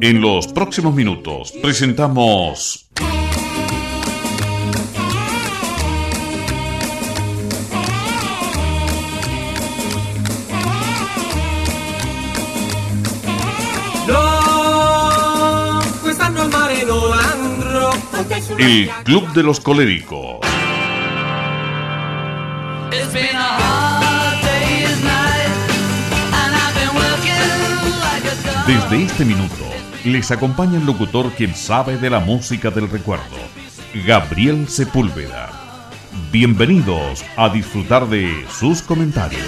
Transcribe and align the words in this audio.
En 0.00 0.20
los 0.20 0.48
próximos 0.48 0.94
minutos 0.94 1.52
presentamos 1.62 2.88
El 18.58 18.88
Club 19.04 19.32
de 19.32 19.42
los 19.42 19.60
Coléricos. 19.60 20.38
Desde 28.66 29.02
este 29.02 29.24
minuto 29.24 29.54
les 30.04 30.30
acompaña 30.30 30.78
el 30.78 30.86
locutor 30.86 31.32
quien 31.32 31.54
sabe 31.54 31.98
de 31.98 32.08
la 32.08 32.20
música 32.20 32.70
del 32.70 32.88
recuerdo, 32.88 33.36
Gabriel 34.06 34.68
Sepúlveda. 34.68 35.50
Bienvenidos 36.30 37.24
a 37.36 37.48
disfrutar 37.48 38.08
de 38.08 38.46
sus 38.48 38.80
comentarios. 38.82 39.42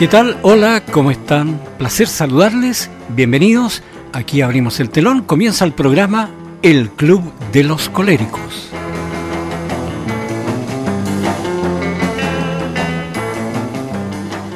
¿Qué 0.00 0.08
tal? 0.08 0.38
Hola, 0.40 0.82
¿cómo 0.90 1.10
están? 1.10 1.60
Placer 1.76 2.08
saludarles. 2.08 2.88
Bienvenidos. 3.10 3.82
Aquí 4.14 4.40
abrimos 4.40 4.80
el 4.80 4.88
telón. 4.88 5.20
Comienza 5.20 5.66
el 5.66 5.74
programa 5.74 6.30
El 6.62 6.88
Club 6.88 7.30
de 7.52 7.64
los 7.64 7.90
Coléricos. 7.90 8.70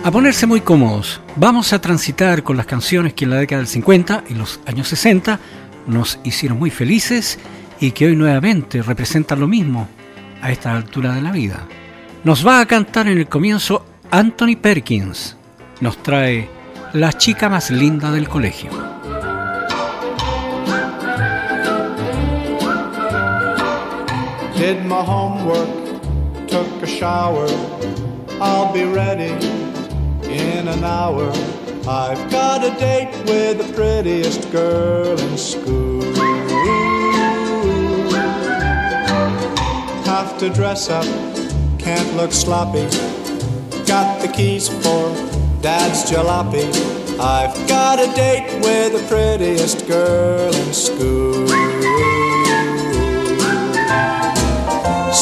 A 0.03 0.11
ponerse 0.11 0.47
muy 0.47 0.62
cómodos. 0.62 1.20
Vamos 1.36 1.75
a 1.75 1.79
transitar 1.79 2.42
con 2.42 2.56
las 2.56 2.64
canciones 2.64 3.12
que 3.12 3.25
en 3.25 3.33
la 3.33 3.36
década 3.36 3.58
del 3.58 3.69
50 3.69 4.25
y 4.31 4.34
los 4.36 4.61
años 4.64 4.89
60 4.89 5.41
nos 5.86 6.20
hicieron 6.25 6.58
muy 6.58 6.70
felices 6.70 7.39
y 7.81 7.91
que 7.91 8.06
hoy 8.06 8.17
nuevamente 8.17 8.81
representan 8.81 9.41
lo 9.41 9.47
mismo 9.47 9.89
a 10.41 10.51
esta 10.51 10.75
altura 10.75 11.14
de 11.14 11.20
la 11.20 11.33
vida. 11.33 11.67
Nos 12.25 12.47
va 12.47 12.61
a 12.61 12.67
cantar 12.67 13.08
en 13.08 13.19
el 13.19 13.29
comienzo 13.29 13.84
Anthony 14.15 14.55
Perkins 14.55 15.34
nos 15.81 16.01
trae 16.01 16.48
La 16.93 17.12
chica 17.15 17.48
más 17.48 17.73
linda 17.73 18.12
del 18.12 18.29
colegio. 18.29 18.70
Did 24.57 24.85
my 24.85 25.03
homework, 25.03 25.69
took 26.47 26.69
a 26.81 26.87
shower. 26.87 27.48
I'll 28.41 28.73
be 28.73 28.85
ready 28.85 29.33
in 30.31 30.69
an 30.69 30.85
hour. 30.85 31.29
I've 31.89 32.31
got 32.31 32.62
a 32.62 32.70
date 32.79 33.11
with 33.27 33.59
the 33.59 33.73
prettiest 33.75 34.48
girl 34.52 35.19
in 35.19 35.36
school. 35.36 36.05
Have 40.05 40.39
to 40.39 40.51
dress 40.51 40.89
up, 40.89 41.05
can't 41.81 42.14
look 42.17 42.33
sloppy 42.33 42.89
got 43.95 44.21
the 44.21 44.27
keys 44.27 44.67
for 44.83 45.05
Dad's 45.63 46.11
jalopy. 46.11 46.67
I've 47.21 47.57
got 47.69 48.01
a 48.01 48.09
date 48.17 48.49
with 48.65 48.91
the 48.97 49.03
prettiest 49.07 49.87
girl 49.87 50.53
in 50.53 50.73
school. 50.73 51.47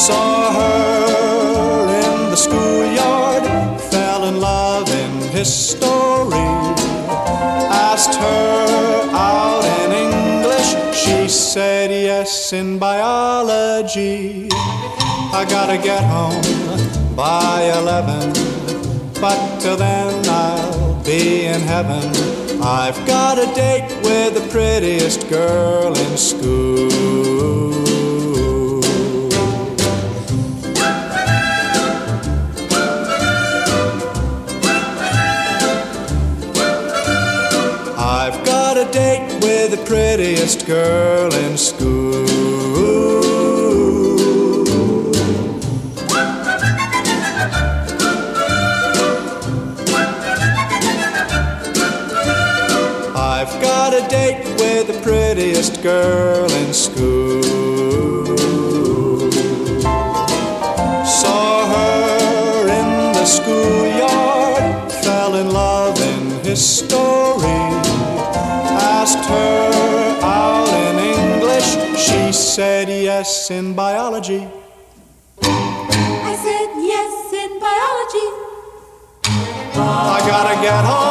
Saw 0.05 0.37
her 0.59 1.85
in 2.01 2.31
the 2.31 2.35
schoolyard, 2.35 3.43
fell 3.91 4.23
in 4.23 4.39
love 4.39 4.89
in 4.89 5.11
history. 5.29 6.49
Asked 7.91 8.15
her 8.15 9.09
out 9.13 9.63
in 9.81 9.89
English, 10.05 10.69
she 10.97 11.29
said 11.29 11.91
yes 11.91 12.53
in 12.53 12.79
biology. 12.79 14.49
I 15.39 15.45
gotta 15.47 15.77
get 15.77 16.03
home 16.03 16.41
by 17.15 17.71
eleven 17.79 18.62
but 19.23 19.57
till 19.61 19.77
then 19.77 20.27
I'll 20.27 21.01
be 21.01 21.45
in 21.45 21.61
heaven. 21.61 22.03
I've 22.61 23.07
got 23.07 23.39
a 23.39 23.45
date 23.55 23.87
with 24.03 24.33
the 24.33 24.45
prettiest 24.51 25.29
girl 25.29 25.97
in 25.97 26.17
school. 26.17 26.91
I've 37.97 38.43
got 38.43 38.75
a 38.75 38.91
date 38.91 39.39
with 39.41 39.71
the 39.71 39.81
prettiest 39.85 40.67
girl 40.67 41.33
in 41.33 41.57
school. 41.57 42.02
Girl 55.83 56.49
in 56.49 56.73
school. 56.73 57.43
Saw 61.05 61.67
her 61.75 62.69
in 62.79 63.11
the 63.11 63.25
schoolyard, 63.25 64.89
fell 65.03 65.35
in 65.35 65.49
love 65.51 65.99
in 65.99 66.29
history. 66.45 67.63
Asked 68.95 69.25
her 69.25 70.19
out 70.21 70.69
in 70.87 70.95
English, 71.19 71.69
she 71.99 72.31
said 72.31 72.87
yes 72.87 73.51
in 73.51 73.73
biology. 73.73 74.47
I 75.41 76.33
said 76.45 76.69
yes 76.93 77.33
in 77.43 77.59
biology. 77.59 78.27
I 79.75 80.17
gotta 80.31 80.55
get 80.61 80.85
home 80.85 81.02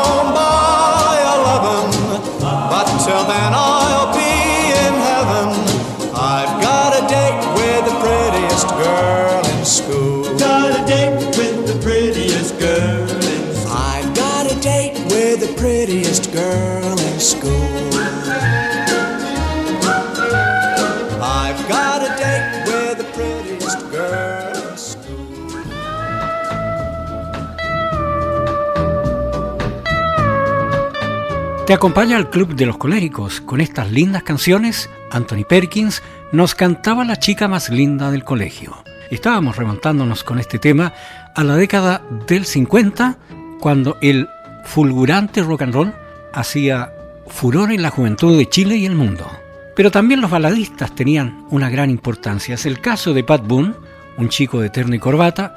Te 31.72 31.76
acompaña 31.76 32.18
el 32.18 32.28
Club 32.28 32.54
de 32.54 32.66
los 32.66 32.76
Coléricos. 32.76 33.40
Con 33.40 33.62
estas 33.62 33.90
lindas 33.90 34.24
canciones, 34.24 34.90
Anthony 35.10 35.44
Perkins 35.48 36.02
nos 36.30 36.54
cantaba 36.54 37.02
la 37.02 37.18
chica 37.18 37.48
más 37.48 37.70
linda 37.70 38.10
del 38.10 38.24
colegio. 38.24 38.76
Estábamos 39.10 39.56
remontándonos 39.56 40.22
con 40.22 40.38
este 40.38 40.58
tema 40.58 40.92
a 41.34 41.42
la 41.42 41.56
década 41.56 42.02
del 42.26 42.44
50, 42.44 43.16
cuando 43.58 43.96
el 44.02 44.28
fulgurante 44.64 45.42
rock 45.42 45.62
and 45.62 45.72
roll 45.72 45.94
hacía 46.34 46.92
furor 47.28 47.72
en 47.72 47.80
la 47.80 47.88
juventud 47.88 48.36
de 48.36 48.50
Chile 48.50 48.76
y 48.76 48.84
el 48.84 48.94
mundo. 48.94 49.26
Pero 49.74 49.90
también 49.90 50.20
los 50.20 50.30
baladistas 50.30 50.94
tenían 50.94 51.46
una 51.48 51.70
gran 51.70 51.88
importancia. 51.88 52.56
Es 52.56 52.66
el 52.66 52.82
caso 52.82 53.14
de 53.14 53.24
Pat 53.24 53.46
Boone, 53.46 53.72
un 54.18 54.28
chico 54.28 54.60
de 54.60 54.68
terno 54.68 54.94
y 54.94 54.98
corbata, 54.98 55.54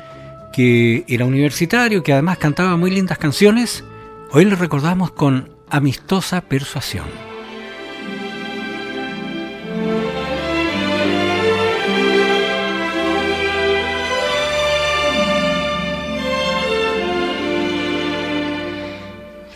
que 0.53 1.03
era 1.09 1.25
universitario, 1.25 2.03
que 2.03 2.13
además 2.13 2.37
cantaba 2.37 2.77
muy 2.77 2.91
lindas 2.91 3.17
canciones. 3.17 3.83
Hoy 4.31 4.45
le 4.45 4.55
recordamos 4.55 5.11
con 5.11 5.54
amistosa 5.75 6.39
persuasión. 6.39 7.07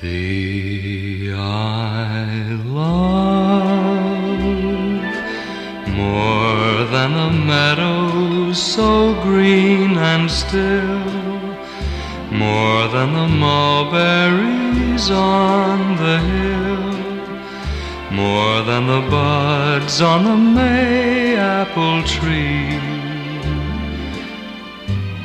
Thee 0.02 1.32
I 1.34 2.58
love 2.66 3.70
more 5.88 6.84
than 6.94 7.12
a 7.28 7.32
meadow 7.32 8.52
so 8.54 9.14
green 9.24 9.98
and 9.98 10.30
still, 10.30 11.00
more 12.32 12.88
than 12.90 13.14
the 13.14 13.28
mulberry 13.28 14.69
on 15.08 15.96
the 15.96 16.20
hill, 16.20 16.92
more 18.12 18.62
than 18.64 18.86
the 18.86 19.02
buds 19.10 20.02
on 20.02 20.26
the 20.26 20.36
May 20.36 21.38
apple 21.38 22.04
tree. 22.04 22.78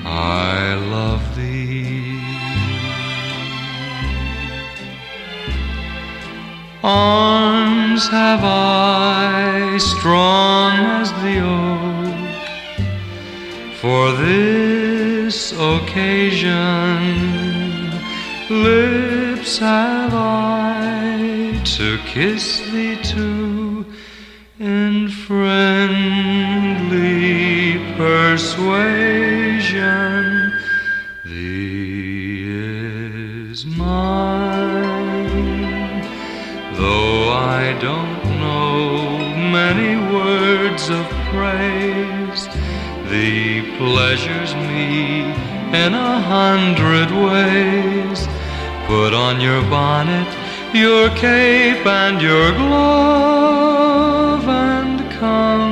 I 0.05 0.75
love 0.94 1.25
thee. 1.35 2.21
Arms 6.85 8.06
have 8.09 8.44
I 8.44 9.77
strong 9.79 10.73
as 11.00 11.11
the 11.25 11.41
oak 11.41 12.15
for 13.81 14.12
this 14.12 15.53
occasion. 15.53 17.35
Lips 19.44 19.58
have 19.58 20.14
I 20.14 21.61
to 21.76 21.99
kiss 22.06 22.61
thee 22.70 22.96
too 23.02 23.85
in 24.58 25.11
friendly 25.11 26.64
persuasion. 27.94 28.62
Thee 31.26 32.46
is 33.50 33.67
mine, 33.67 35.37
though 36.73 37.29
I 37.29 37.76
don't 37.82 38.25
know 38.41 39.19
many 39.61 39.94
words 40.11 40.88
of 40.88 41.06
praise. 41.35 42.49
Thee 43.11 43.76
pleasures 43.76 44.55
me 44.55 45.35
in 45.85 45.93
a 45.93 46.19
hundred 46.32 47.11
ways. 47.11 48.04
Put 48.86 49.14
on 49.14 49.40
your 49.40 49.62
bonnet, 49.62 50.28
your 50.75 51.08
cape, 51.16 51.86
and 51.86 52.20
your 52.20 52.52
glove, 52.52 54.46
and 54.46 55.10
come 55.12 55.63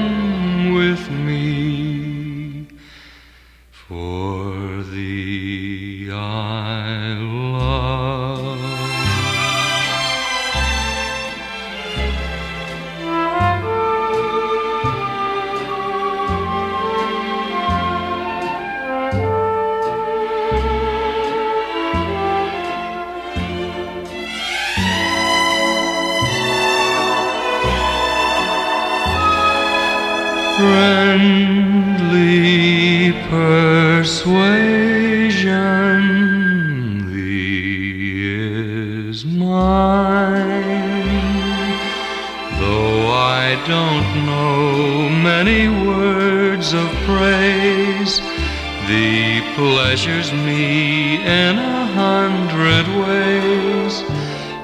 pleasures 49.93 50.33
me 50.33 51.17
in 51.17 51.59
a 51.59 51.87
hundred 51.89 52.87
ways. 53.05 54.03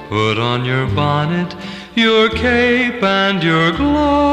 Put 0.09 0.39
on 0.39 0.65
your 0.65 0.87
bonnet 0.87 1.55
your 1.95 2.31
cape 2.31 3.03
and 3.03 3.43
your 3.43 3.73
glove 3.73 4.28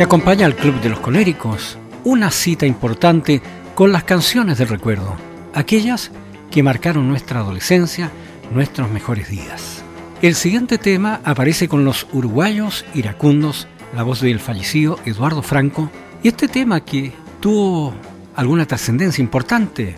Te 0.00 0.04
acompaña 0.04 0.46
al 0.46 0.56
Club 0.56 0.80
de 0.80 0.88
los 0.88 0.98
Coléricos, 0.98 1.76
una 2.04 2.30
cita 2.30 2.64
importante 2.64 3.42
con 3.74 3.92
las 3.92 4.02
canciones 4.02 4.56
del 4.56 4.68
recuerdo, 4.68 5.14
aquellas 5.52 6.10
que 6.50 6.62
marcaron 6.62 7.06
nuestra 7.06 7.40
adolescencia, 7.40 8.10
nuestros 8.50 8.90
mejores 8.90 9.28
días. 9.28 9.84
El 10.22 10.36
siguiente 10.36 10.78
tema 10.78 11.20
aparece 11.22 11.68
con 11.68 11.84
los 11.84 12.06
uruguayos 12.14 12.86
iracundos, 12.94 13.68
la 13.94 14.02
voz 14.02 14.22
del 14.22 14.40
fallecido 14.40 14.98
Eduardo 15.04 15.42
Franco, 15.42 15.90
y 16.22 16.28
este 16.28 16.48
tema 16.48 16.80
que 16.82 17.12
tuvo 17.40 17.92
alguna 18.34 18.64
trascendencia 18.64 19.20
importante, 19.20 19.96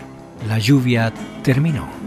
la 0.49 0.59
lluvia 0.59 1.13
terminó. 1.43 2.02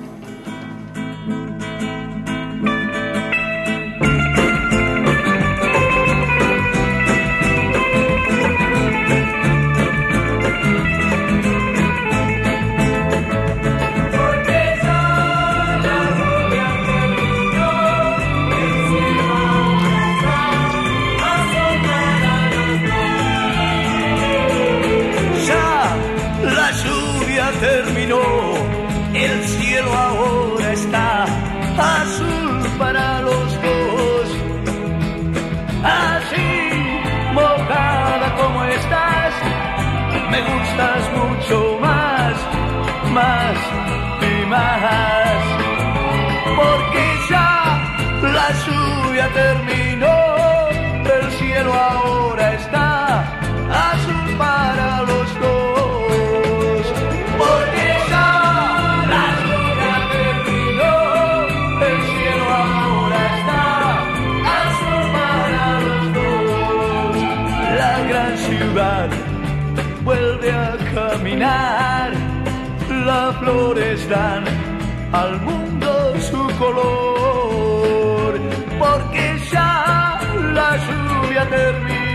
Al 75.13 75.41
mundo 75.41 76.15
su 76.21 76.47
color, 76.59 78.41
porque 78.79 79.39
ya 79.51 80.19
la 80.55 80.77
lluvia 80.77 81.49
terminó, 81.49 82.06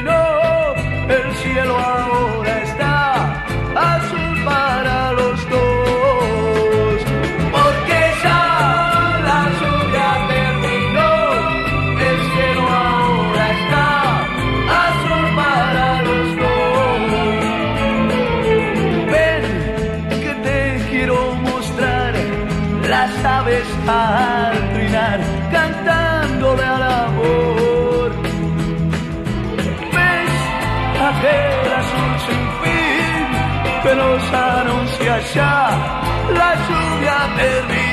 lascia 35.33 36.33
la 36.33 36.57
giugna 36.67 37.29
per 37.35 37.65
me 37.67 37.90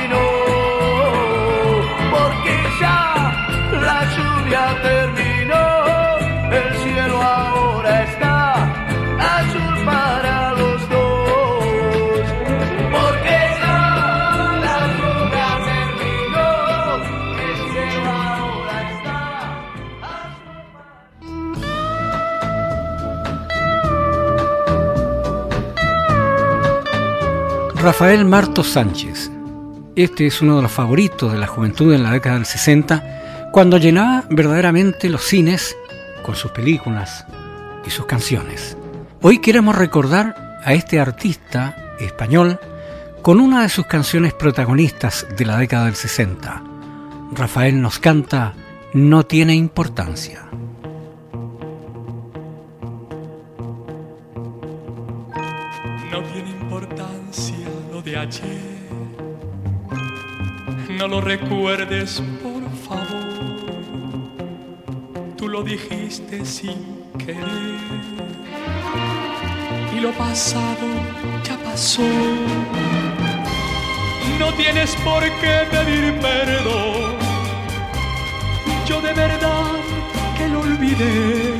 Rafael 27.81 28.25
Marto 28.25 28.61
Sánchez. 28.61 29.31
Este 29.95 30.27
es 30.27 30.41
uno 30.41 30.57
de 30.57 30.63
los 30.63 30.71
favoritos 30.71 31.31
de 31.31 31.37
la 31.37 31.47
juventud 31.47 31.93
en 31.93 32.03
la 32.03 32.11
década 32.11 32.35
del 32.35 32.45
60, 32.45 33.51
cuando 33.53 33.77
llenaba 33.77 34.25
verdaderamente 34.29 35.07
los 35.07 35.23
cines 35.23 35.77
con 36.21 36.35
sus 36.35 36.51
películas 36.51 37.25
y 37.87 37.89
sus 37.89 38.05
canciones. 38.05 38.75
Hoy 39.21 39.39
queremos 39.39 39.77
recordar 39.77 40.59
a 40.65 40.73
este 40.73 40.99
artista 40.99 41.95
español 42.01 42.59
con 43.21 43.39
una 43.39 43.61
de 43.61 43.69
sus 43.69 43.85
canciones 43.85 44.33
protagonistas 44.33 45.25
de 45.37 45.45
la 45.45 45.57
década 45.57 45.85
del 45.85 45.95
60. 45.95 46.61
Rafael 47.31 47.81
nos 47.81 47.97
canta 47.97 48.55
No 48.93 49.25
tiene 49.25 49.55
importancia. 49.55 50.49
Lo 61.09 61.21
recuerdes, 61.21 62.21
por 62.43 62.63
favor. 62.87 63.29
Tú 65.35 65.47
lo 65.47 65.63
dijiste 65.63 66.45
sin 66.45 66.77
querer. 67.17 67.79
Y 69.95 69.99
lo 70.01 70.11
pasado 70.11 70.87
ya 71.43 71.57
pasó. 71.63 72.03
No 74.37 74.53
tienes 74.53 74.95
por 74.97 75.23
qué 75.23 75.67
pedir 75.71 76.13
perdón. 76.19 77.15
Yo 78.87 79.01
de 79.01 79.13
verdad 79.13 79.65
que 80.37 80.47
lo 80.47 80.61
olvidé 80.61 81.55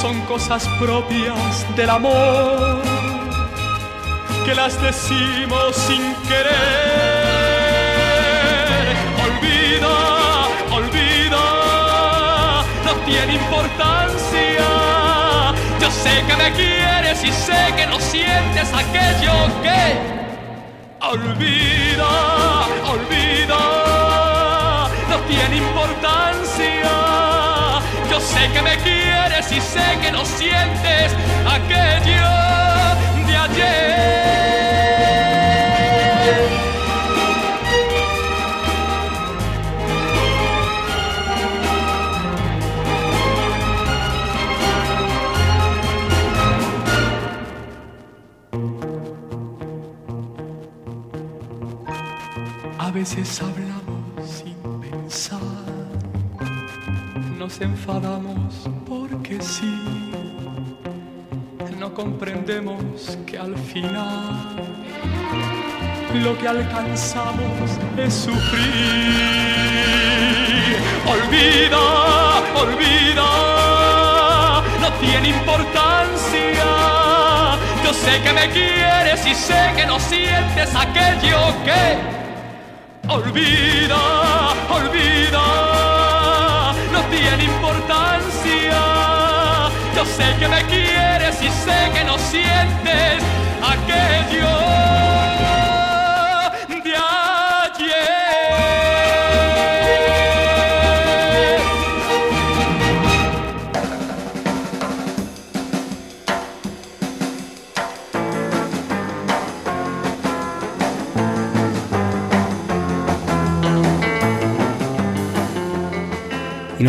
son 0.00 0.18
cosas 0.22 0.66
propias 0.80 1.66
del 1.76 1.90
amor 1.90 2.82
que 4.46 4.54
las 4.54 4.80
decimos 4.80 5.76
sin 5.76 6.14
querer. 6.28 6.99
Olvida, 9.40 10.48
olvida, 10.70 11.44
no 12.84 12.92
tiene 13.06 13.34
importancia. 13.34 14.66
Yo 15.80 15.90
sé 15.90 16.22
que 16.26 16.36
me 16.36 16.52
quieres 16.52 17.24
y 17.24 17.32
sé 17.32 17.72
que 17.74 17.86
no 17.86 17.98
sientes 17.98 18.70
aquello 18.74 19.32
que. 19.62 19.96
Olvida, 21.00 22.66
olvida, 22.86 23.62
no 25.08 25.16
tiene 25.26 25.56
importancia. 25.56 26.90
Yo 28.10 28.20
sé 28.20 28.50
que 28.52 28.60
me 28.60 28.76
quieres 28.78 29.50
y 29.52 29.60
sé 29.60 29.98
que 30.02 30.12
no 30.12 30.22
sientes 30.26 31.14
aquello 31.46 32.28
de 33.26 33.36
ayer. 33.36 34.49
Veces 53.00 53.40
hablamos 53.40 54.28
sin 54.28 54.54
pensar 54.78 55.40
nos 57.38 57.58
enfadamos 57.62 58.68
porque 58.86 59.40
sí, 59.40 59.74
no 61.78 61.94
comprendemos 61.94 63.16
que 63.26 63.38
al 63.38 63.56
final 63.56 64.62
lo 66.22 66.36
que 66.36 66.46
alcanzamos 66.46 67.70
es 67.96 68.12
sufrir. 68.12 68.66
Olvida, 71.14 71.84
olvida, 72.64 73.30
no 74.82 74.92
tiene 75.00 75.28
importancia. 75.30 76.68
Yo 77.82 77.94
sé 77.94 78.20
que 78.22 78.32
me 78.34 78.46
quieres 78.50 79.26
y 79.26 79.34
sé 79.34 79.72
que 79.74 79.86
no 79.86 79.98
sientes 79.98 80.74
aquello 80.74 81.38
que... 81.64 82.19
Olvida, 83.10 84.54
olvida 84.70 85.46
no 86.92 87.00
tiene 87.10 87.42
importancia. 87.44 88.80
Yo 89.96 90.04
sé 90.04 90.36
que 90.38 90.46
me 90.46 90.64
quieres 90.66 91.42
y 91.42 91.48
sé 91.48 91.90
que 91.92 92.04
no 92.04 92.16
sientes 92.18 93.22
aquello 93.60 95.09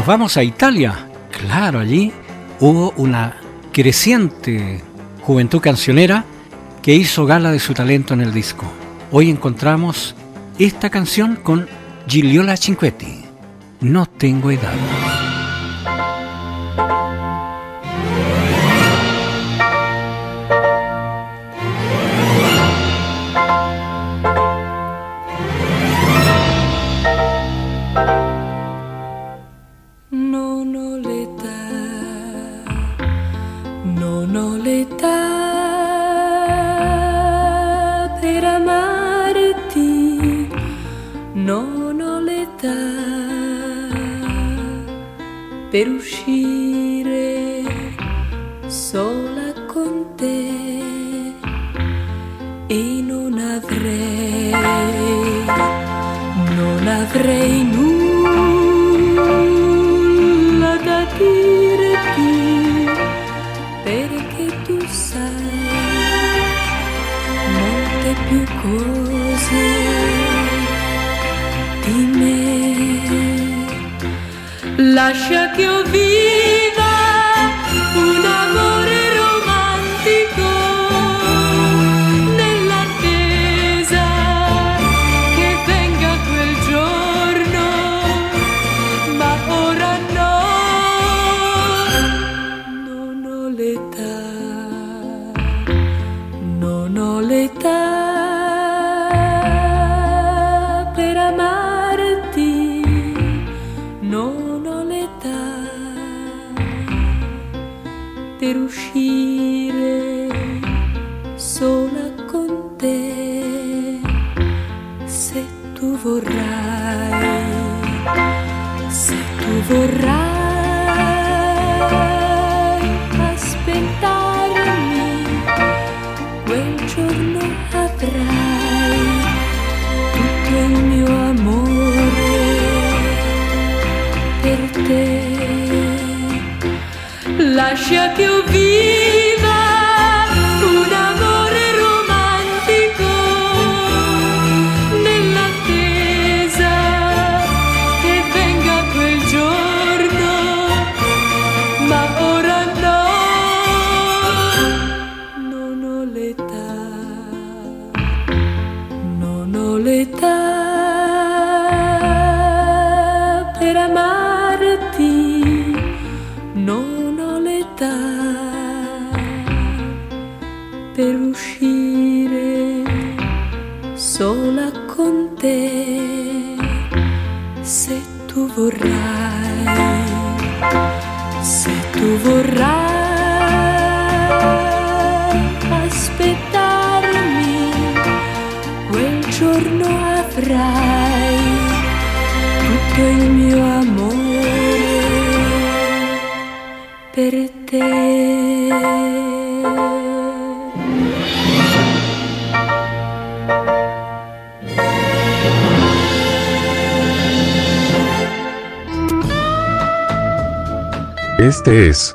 nos 0.01 0.07
vamos 0.07 0.35
a 0.35 0.43
Italia. 0.43 1.07
Claro, 1.29 1.77
allí 1.77 2.11
hubo 2.59 2.91
una 2.97 3.35
creciente 3.71 4.81
juventud 5.21 5.61
cancionera 5.61 6.25
que 6.81 6.95
hizo 6.95 7.27
gala 7.27 7.51
de 7.51 7.59
su 7.59 7.75
talento 7.75 8.15
en 8.15 8.21
el 8.21 8.33
disco. 8.33 8.65
Hoy 9.11 9.29
encontramos 9.29 10.15
esta 10.57 10.89
canción 10.89 11.35
con 11.35 11.67
Gigliola 12.07 12.57
Cinquetti. 12.57 13.25
No 13.81 14.07
tengo 14.07 14.49
edad. 14.49 15.20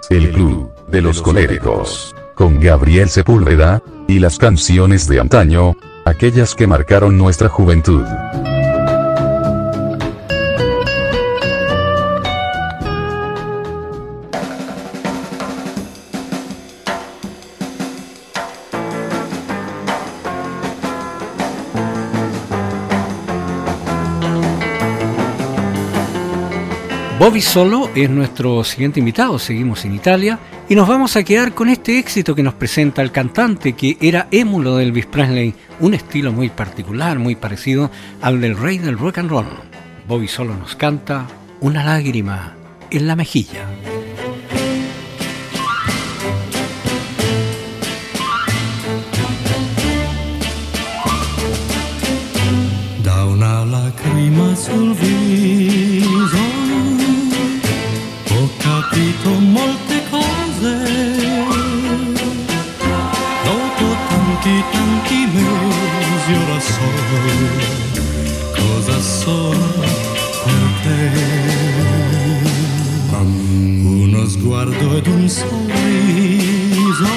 El 0.08 0.32
Club 0.32 0.72
de 0.88 1.02
los 1.02 1.20
Coléricos, 1.20 2.14
con 2.34 2.58
Gabriel 2.60 3.10
Sepúlveda, 3.10 3.82
y 4.08 4.20
las 4.20 4.38
canciones 4.38 5.06
de 5.06 5.20
antaño, 5.20 5.76
aquellas 6.06 6.54
que 6.54 6.66
marcaron 6.66 7.18
nuestra 7.18 7.50
juventud. 7.50 8.02
Bobby 27.26 27.42
Solo 27.42 27.90
es 27.96 28.08
nuestro 28.08 28.62
siguiente 28.62 29.00
invitado, 29.00 29.36
seguimos 29.40 29.84
en 29.84 29.96
Italia 29.96 30.38
y 30.68 30.76
nos 30.76 30.86
vamos 30.86 31.16
a 31.16 31.24
quedar 31.24 31.54
con 31.54 31.68
este 31.68 31.98
éxito 31.98 32.36
que 32.36 32.42
nos 32.44 32.54
presenta 32.54 33.02
el 33.02 33.10
cantante 33.10 33.72
que 33.72 33.96
era 34.00 34.28
émulo 34.30 34.76
de 34.76 34.84
Elvis 34.84 35.06
Presley, 35.06 35.52
un 35.80 35.94
estilo 35.94 36.32
muy 36.32 36.50
particular, 36.50 37.18
muy 37.18 37.34
parecido 37.34 37.90
al 38.22 38.40
del 38.40 38.56
rey 38.56 38.78
del 38.78 38.96
rock 38.96 39.18
and 39.18 39.30
roll. 39.30 39.46
Bobby 40.06 40.28
Solo 40.28 40.54
nos 40.56 40.76
canta 40.76 41.26
Una 41.58 41.82
lágrima 41.82 42.54
en 42.90 43.08
la 43.08 43.16
mejilla. 43.16 43.66
da 53.02 53.26
una 53.26 53.64
lacrima 53.64 54.54
sul 54.54 54.94
viso 54.94 55.85
capito 58.96 59.28
molte 59.40 60.02
cose. 60.08 60.72
Dopo 63.44 63.86
tanti 64.08 64.64
tanti 64.72 65.28
mesi 65.34 66.32
ora 66.32 66.60
so 66.60 66.90
cosa 68.56 69.00
sono 69.00 69.84
per 70.44 70.68
te. 70.82 71.00
Uno 73.82 74.26
sguardo 74.28 74.96
ed 74.96 75.06
un 75.06 75.28
sorriso 75.28 77.08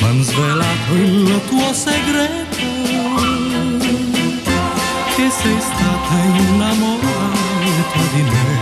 m'han 0.00 0.22
svelato 0.22 0.94
il 0.94 1.40
tuo 1.48 1.72
segreto 1.72 2.44
che 5.14 5.30
sei 5.30 5.58
stata 5.60 6.14
innamorata 6.38 8.00
di 8.12 8.22
me 8.22 8.55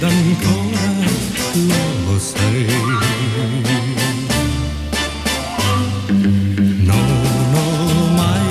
ed 0.00 0.06
ancora 0.06 0.80
lo 2.06 2.18
sei. 2.18 2.66
Non 6.88 7.06
ho 7.54 7.66
mai 8.16 8.48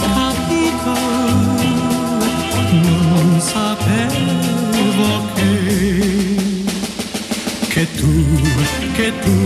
capito, 0.00 0.94
non 2.70 3.40
sapevo 3.40 5.10
che 5.34 5.52
che 7.68 7.86
tu, 7.96 8.12
che 8.94 9.12
tu, 9.22 9.36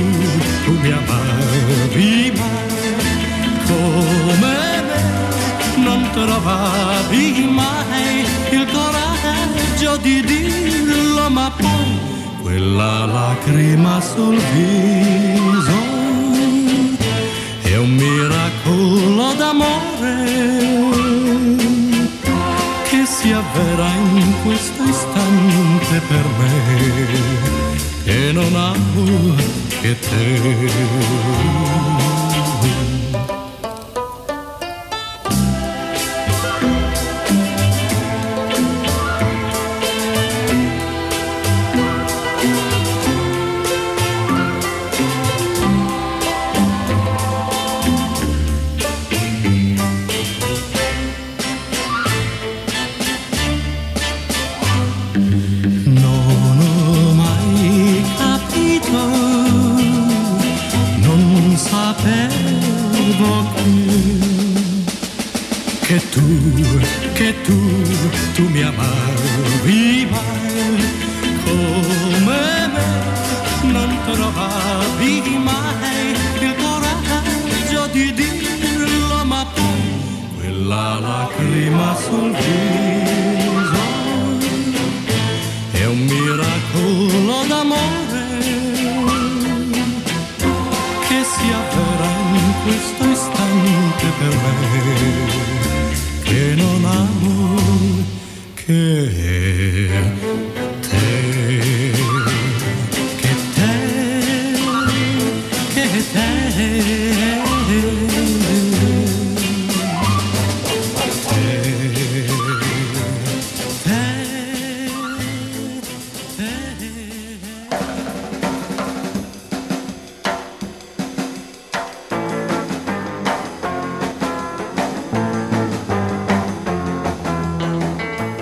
tu 0.65 0.73
mi 0.81 0.91
amavi 0.93 2.33
mai 2.37 2.71
come 3.67 4.35
me, 4.41 5.03
non 5.83 6.01
trovavi 6.13 7.25
mai 7.51 8.25
il 8.51 8.67
coraggio 8.71 9.97
di 9.97 10.23
dirlo, 10.23 10.82
ma 11.33 11.51
poi 11.51 11.99
quella 12.43 13.07
lacrima 13.07 14.01
sul 14.01 14.37
viso 14.37 15.81
è 17.63 17.77
un 17.77 17.91
miracolo 17.91 19.33
d'amore 19.33 20.15
che 22.91 23.07
si 23.07 23.33
avvera 23.33 23.89
in 24.15 24.35
questo 24.45 24.83
istante 24.83 26.01
per 26.07 26.27
me 26.39 27.41
che 28.05 28.33
non 28.33 28.55
amo 28.55 29.35
che 29.81 29.99
te. 29.99 32.22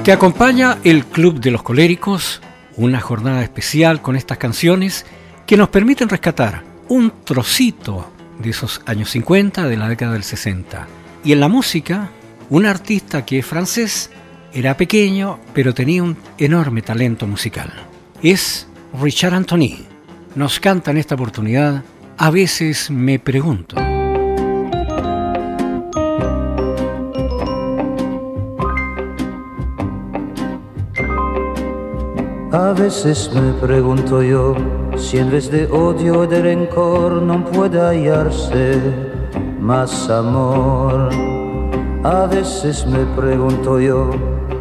Te 0.04 0.12
acompaña 0.12 0.78
el 0.82 1.04
Club 1.04 1.40
de 1.40 1.50
los 1.50 1.62
Coléricos, 1.62 2.40
una 2.76 3.00
jornada 3.00 3.42
especial 3.42 4.00
con 4.00 4.16
estas 4.16 4.38
canciones 4.38 5.04
que 5.46 5.58
nos 5.58 5.68
permiten 5.68 6.08
rescatar 6.08 6.64
un 6.88 7.12
trocito 7.22 8.10
de 8.38 8.48
esos 8.48 8.80
años 8.86 9.10
50 9.10 9.68
de 9.68 9.76
la 9.76 9.90
década 9.90 10.14
del 10.14 10.24
60. 10.24 10.88
Y 11.22 11.32
en 11.32 11.40
la 11.40 11.48
música, 11.48 12.08
un 12.48 12.64
artista 12.64 13.26
que 13.26 13.40
es 13.40 13.46
francés, 13.46 14.10
era 14.54 14.74
pequeño, 14.78 15.38
pero 15.52 15.74
tenía 15.74 16.02
un 16.02 16.16
enorme 16.38 16.80
talento 16.80 17.26
musical. 17.26 17.70
Es 18.22 18.66
Richard 19.02 19.34
Anthony. 19.34 19.84
Nos 20.34 20.60
canta 20.60 20.92
en 20.92 20.96
esta 20.96 21.14
oportunidad, 21.14 21.84
a 22.16 22.30
veces 22.30 22.90
me 22.90 23.18
pregunto. 23.18 23.76
A 32.52 32.72
veces 32.72 33.30
me 33.32 33.52
pregunto 33.52 34.24
yo 34.24 34.56
si 34.96 35.18
en 35.18 35.30
vez 35.30 35.52
de 35.52 35.66
odio 35.66 36.24
y 36.24 36.26
de 36.26 36.42
rencor 36.42 37.22
no 37.22 37.44
puede 37.44 37.80
hallarse 37.80 38.76
más 39.60 40.10
amor. 40.10 41.10
A 42.02 42.26
veces 42.26 42.84
me 42.88 43.04
pregunto 43.14 43.78
yo 43.78 44.10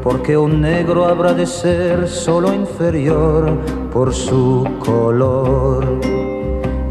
por 0.03 0.21
qué 0.21 0.37
un 0.37 0.61
negro 0.61 1.05
habrá 1.05 1.33
de 1.33 1.47
ser 1.47 2.07
solo 2.07 2.53
inferior 2.53 3.57
por 3.91 4.13
su 4.13 4.67
color. 4.85 5.99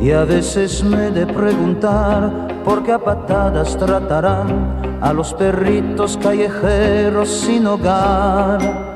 Y 0.00 0.10
a 0.10 0.24
veces 0.24 0.82
me 0.82 1.12
de 1.12 1.28
preguntar 1.28 2.48
por 2.64 2.82
qué 2.82 2.90
a 2.90 2.98
patadas 2.98 3.76
tratarán 3.78 4.98
a 5.00 5.12
los 5.12 5.32
perritos 5.32 6.18
callejeros 6.20 7.28
sin 7.28 7.68
hogar 7.68 8.87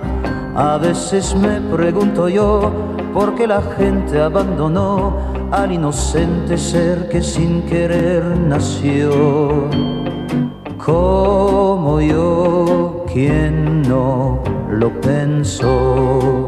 a 0.54 0.76
veces 0.76 1.34
me 1.34 1.60
pregunto 1.60 2.28
yo 2.28 2.70
por 3.14 3.34
qué 3.34 3.46
la 3.46 3.62
gente 3.62 4.20
abandonó 4.20 5.16
al 5.50 5.72
inocente 5.72 6.58
ser 6.58 7.08
que 7.08 7.22
sin 7.22 7.62
querer 7.62 8.24
nació. 8.24 9.68
Como 10.78 12.00
yo, 12.00 13.04
quien 13.12 13.82
no 13.82 14.42
lo 14.70 14.90
pensó. 15.00 16.46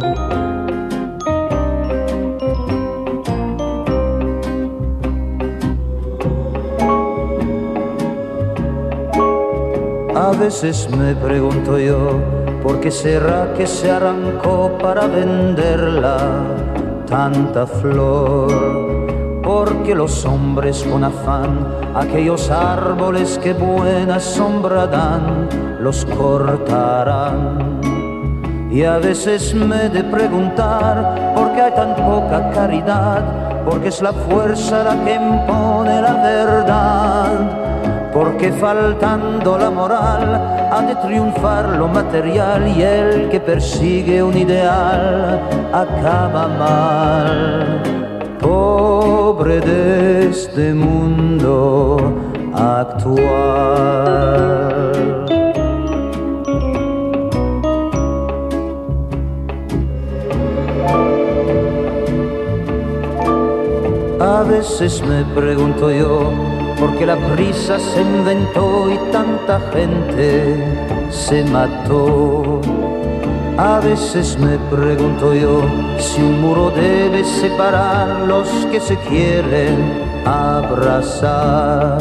A 10.15 10.33
veces 10.39 10.89
me 10.91 11.15
pregunto 11.15 11.79
yo 11.79 12.34
¿Por 12.65 12.81
qué 12.81 12.91
será 12.91 13.53
que 13.55 13.67
se 13.67 13.91
arrancó 13.91 14.79
para 14.81 15.07
venderla 15.07 16.17
tanta 17.07 17.67
flor? 17.67 19.43
Porque 19.43 19.95
los 19.95 20.25
hombres 20.25 20.83
con 20.91 21.05
afán, 21.05 21.69
aquellos 21.95 22.51
árboles 22.51 23.39
que 23.43 23.53
buena 23.53 24.19
sombra 24.19 24.87
dan, 24.87 25.47
los 25.79 26.07
cortarán. 26.07 27.81
Y 28.71 28.83
a 28.83 28.97
veces 28.97 29.55
me 29.55 29.91
de 29.91 30.03
preguntar 30.03 31.35
por 31.37 31.53
qué 31.53 31.61
hay 31.61 31.75
tan 31.75 31.95
poca 31.97 32.51
caridad, 32.51 33.63
porque 33.67 33.89
es 33.89 34.01
la 34.01 34.15
fuerza 34.15 34.85
la 34.85 35.05
que 35.05 35.17
impone 35.17 36.01
la 36.01 36.15
verdad 36.15 37.64
porque 38.25 38.51
faltando 38.53 39.59
la 39.59 39.71
moral 39.71 40.69
ha 40.73 40.81
de 40.81 40.95
triunfar 40.97 41.77
lo 41.77 41.89
material 41.89 42.67
y 42.75 42.81
el 42.81 43.29
que 43.29 43.39
persigue 43.39 44.23
un 44.23 44.35
ideal 44.39 45.43
acaba 45.71 46.49
mal. 46.49 47.83
Pobre 48.41 49.61
de 49.61 50.31
este 50.31 50.73
mundo 50.73 52.15
actual. 52.55 53.35
A 64.19 64.43
veces 64.45 65.03
me 65.07 65.25
pregunto 65.35 65.91
yo, 65.91 66.54
porque 66.79 67.07
la 67.07 67.17
prisa 67.17 67.79
se 67.79 68.03
inventó 68.03 68.91
y 68.91 68.99
tanta 69.11 69.61
gente 69.73 70.57
se 71.11 71.45
mató. 71.45 72.61
A 73.57 73.79
veces 73.79 74.37
me 74.39 74.59
pregunto 74.75 75.33
yo 75.33 75.63
si 75.99 76.21
un 76.21 76.41
muro 76.41 76.71
debe 76.71 77.23
separar 77.25 78.23
los 78.27 78.49
que 78.73 78.81
se 78.81 78.97
quieren 78.97 80.03
abrazar. 80.27 81.99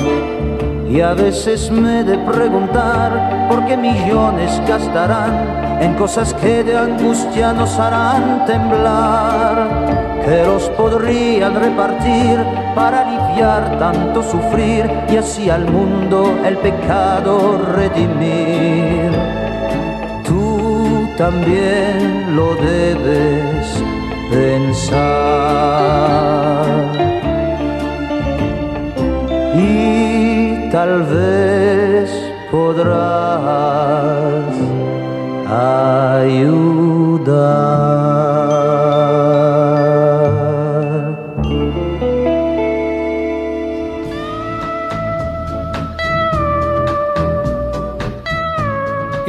Y 0.90 1.02
a 1.02 1.14
veces 1.14 1.72
me 1.72 2.04
de 2.04 2.18
preguntar 2.20 3.48
por 3.50 3.66
qué 3.66 3.78
millones 3.78 4.62
gastarán 4.68 5.64
en 5.82 5.94
cosas 5.96 6.34
que 6.36 6.64
de 6.64 6.78
angustia 6.78 7.52
nos 7.52 7.78
harán 7.78 8.46
temblar, 8.46 9.93
que 10.26 10.44
los 10.46 10.70
podrían 10.70 11.54
repartir 11.56 12.40
para 12.76 13.02
aliviar 13.02 13.78
tanto 13.78 14.24
sufrir 14.24 14.90
y 15.10 15.18
así 15.18 15.50
al 15.50 15.70
mundo 15.70 16.38
el 16.46 16.58
pecado 16.58 17.60
redimir. 17.76 19.12
Tú 20.24 21.08
también 21.18 22.36
lo 22.36 22.56
debes 22.56 23.84
pensar. 24.32 25.04
Y 29.56 30.70
tal 30.72 31.04
vez 31.04 32.10
podrás 32.50 33.64
ayudar. 36.22 36.94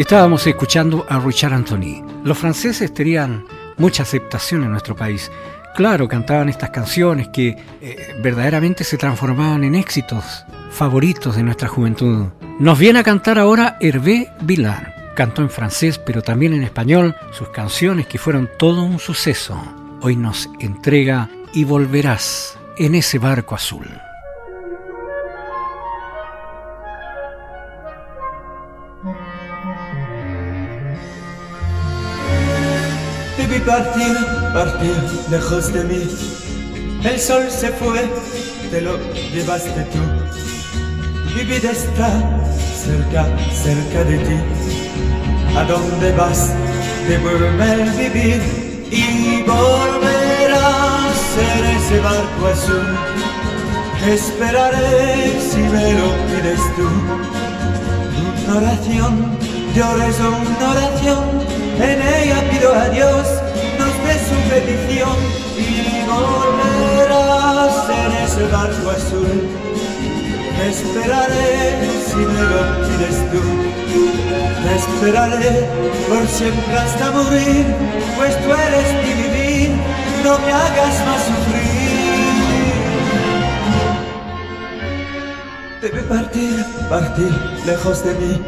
Estábamos 0.05 0.47
escuchando 0.47 1.07
a 1.09 1.19
Richard 1.19 1.55
Anthony. 1.55 2.05
Los 2.25 2.37
franceses 2.37 2.93
tenían 2.93 3.47
mucha 3.79 4.03
aceptación 4.03 4.63
en 4.63 4.71
nuestro 4.71 4.95
país. 4.95 5.33
Claro, 5.75 6.07
cantaban 6.09 6.51
estas 6.51 6.69
canciones 6.69 7.29
que 7.29 7.57
eh, 7.81 8.15
verdaderamente 8.23 8.85
se 8.85 8.99
transformaban 8.99 9.65
en 9.65 9.75
éxitos 9.75 10.45
favoritos 10.71 11.37
de 11.37 11.43
nuestra 11.43 11.69
juventud. 11.69 12.27
Nos 12.59 12.79
viene 12.79 12.99
a 12.99 13.03
cantar 13.03 13.39
ahora 13.39 13.79
Hervé 13.81 14.31
Villar. 14.43 15.15
Cantó 15.17 15.41
en 15.41 15.49
francés, 15.49 15.99
pero 15.99 16.21
también 16.21 16.53
en 16.53 16.65
español, 16.65 17.17
sus 17.33 17.49
canciones 17.49 18.07
que 18.07 18.19
fueron 18.19 18.51
todo 18.59 18.83
un 18.83 18.99
suceso. 18.99 19.59
Hoy 20.03 20.17
nos 20.17 20.51
entrega 20.61 21.31
Y 21.55 21.65
volverás 21.65 22.59
en 22.77 22.95
ese 22.95 23.19
barco 23.19 23.55
azul. 23.55 23.89
Partir, 33.65 34.17
partir 34.53 34.97
lejos 35.31 35.73
de 35.73 35.85
mí, 35.85 36.03
El 37.03 37.19
sol 37.19 37.45
se 37.51 37.69
fue, 37.69 38.09
te 38.71 38.81
lo 38.81 38.99
llevaste 39.33 39.83
tú. 39.93 39.99
Mi 41.35 41.45
vida 41.45 41.71
está 41.71 42.11
cerca, 42.85 43.27
cerca 43.53 44.05
de 44.05 44.19
ti. 44.19 44.39
¿A 45.57 45.65
dónde 45.65 46.13
vas? 46.13 46.51
Devuelve 47.09 47.73
el 47.73 47.91
vivir 47.91 48.41
y 48.91 49.43
volverás 49.43 51.19
en 51.57 51.65
ese 51.77 52.01
barco 52.01 52.47
azul. 52.53 52.87
esperaré 54.07 55.41
si 55.41 55.59
me 55.59 55.93
lo 55.93 56.09
pides 56.29 56.63
tú. 56.77 56.89
Una 58.47 58.57
oración, 58.59 59.39
rezo 59.75 60.29
una 60.29 60.71
oración, 60.71 61.25
en 61.79 62.01
ella 62.01 62.51
pido 62.51 62.73
a 62.73 62.89
Dios 62.89 63.44
su 64.29 64.37
petición 64.49 65.17
y 65.59 65.61
volverás 66.09 67.77
en 67.91 68.11
ese 68.25 68.45
barco 68.53 68.91
azul. 68.91 69.35
esperaré 70.69 71.55
si 72.07 72.17
me 72.17 72.43
lo 72.53 72.61
pides 72.85 73.19
tú. 73.31 73.43
Te 74.63 74.71
esperaré 74.77 75.55
por 76.09 76.27
siempre 76.27 76.75
hasta 76.75 77.11
morir, 77.11 77.65
pues 78.17 78.33
tú 78.43 78.49
eres 78.53 78.89
mi 79.03 79.13
vivir, 79.23 79.71
no 80.25 80.39
me 80.39 80.53
hagas 80.53 80.95
más 81.07 81.23
sufrir. 81.29 81.75
Debe 85.83 86.03
partir, 86.05 86.65
partir 86.89 87.33
lejos 87.67 88.05
de 88.05 88.15
mí. 88.15 88.43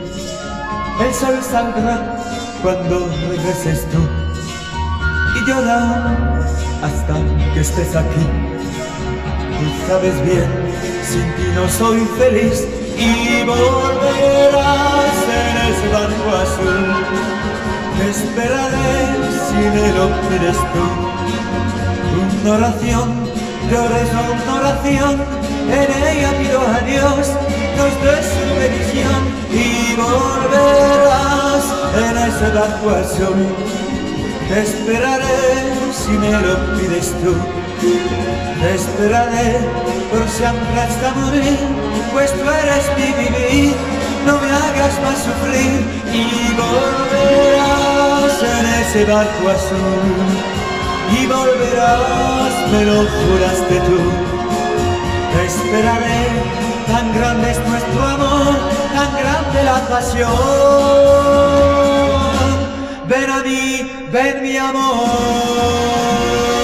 El 1.00 1.12
sol 1.14 1.38
saldrá 1.42 2.16
cuando 2.62 3.10
regreses 3.28 3.84
tú. 3.90 4.25
Hasta 5.48 7.14
que 7.54 7.60
estés 7.60 7.94
aquí. 7.94 8.26
Tú 9.58 9.86
sabes 9.86 10.20
bien, 10.24 10.44
sin 11.08 11.22
ti 11.36 11.52
no 11.54 11.68
soy 11.68 12.00
feliz 12.18 12.66
y 12.98 13.44
volverás 13.44 15.14
en 15.38 15.56
ese 15.70 15.88
barco 15.92 16.28
azul. 16.42 16.84
Te 17.96 18.10
esperaré 18.10 18.98
si 19.46 19.54
me 19.54 19.92
lo 19.92 20.08
pides 20.28 20.56
tú. 20.72 20.84
Una 22.42 22.56
oración, 22.56 23.06
rezo 23.70 24.18
una 24.32 24.54
oración, 24.60 25.22
en 25.70 25.88
ella 26.08 26.30
pido 26.38 26.60
a 26.60 26.80
Dios 26.80 27.30
nos 27.76 27.92
dé 28.02 28.16
su 28.32 28.44
bendición 28.58 29.20
y 29.52 29.94
volverás 29.94 31.64
en 32.02 32.18
ese 32.18 32.50
barco 32.52 32.90
azul. 32.90 33.85
Te 34.48 34.62
esperaré 34.62 35.92
si 35.92 36.12
me 36.12 36.30
lo 36.30 36.54
pides 36.76 37.12
tú. 37.22 37.34
Te 38.60 38.74
esperaré 38.74 39.58
por 40.10 40.28
siempre 40.28 40.80
hasta 40.80 41.12
morir, 41.14 41.58
pues 42.12 42.30
tú 42.32 42.48
eres 42.48 42.84
mi 42.96 43.08
vivir, 43.22 43.74
no 44.24 44.38
me 44.40 44.50
hagas 44.50 44.94
más 45.02 45.18
sufrir 45.18 45.84
y 46.12 46.24
volverás 46.62 48.34
en 48.42 48.66
ese 48.82 49.04
barco 49.04 49.48
azul. 49.48 50.30
Y 51.18 51.26
volverás, 51.26 52.52
me 52.72 52.84
lo 52.84 52.98
juraste 53.04 53.76
tú. 53.88 54.00
Te 55.32 55.40
esperaré, 55.44 56.22
tan 56.86 57.06
grande 57.14 57.50
es 57.50 57.58
nuestro 57.66 58.02
amor, 58.02 58.54
tan 58.94 59.10
grande 59.12 59.58
la 59.64 59.78
pasión. 59.88 61.85
Ven 63.08 63.30
a 63.30 63.42
mí, 63.42 64.08
ven 64.10 64.42
mi 64.42 64.56
amor. 64.56 66.55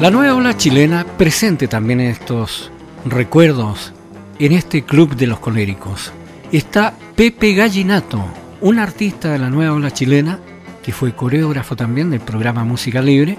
La 0.00 0.10
nueva 0.10 0.34
ola 0.34 0.54
chilena 0.54 1.06
presente 1.16 1.68
también 1.68 2.00
estos 2.00 2.70
recuerdos, 3.06 3.94
en 4.38 4.52
este 4.52 4.82
club 4.82 5.16
de 5.16 5.26
los 5.26 5.38
coléricos. 5.38 6.12
Está 6.52 6.92
Pepe 7.14 7.54
Gallinato, 7.54 8.22
un 8.60 8.78
artista 8.78 9.32
de 9.32 9.38
la 9.38 9.48
nueva 9.48 9.72
ola 9.72 9.90
chilena, 9.90 10.38
que 10.82 10.92
fue 10.92 11.16
coreógrafo 11.16 11.76
también 11.76 12.10
del 12.10 12.20
programa 12.20 12.62
Música 12.62 13.00
Libre, 13.00 13.38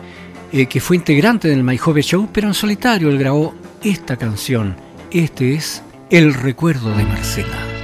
eh, 0.51 0.65
que 0.65 0.79
fue 0.79 0.95
integrante 0.95 1.47
del 1.47 1.63
My 1.63 1.77
Jove 1.77 2.01
Show, 2.01 2.27
pero 2.33 2.47
en 2.47 2.55
solitario 2.55 3.09
él 3.09 3.19
grabó 3.19 3.53
esta 3.83 4.17
canción. 4.17 4.75
Este 5.11 5.53
es 5.53 5.83
El 6.09 6.33
recuerdo 6.33 6.89
de 6.97 7.03
Marcela. 7.03 7.76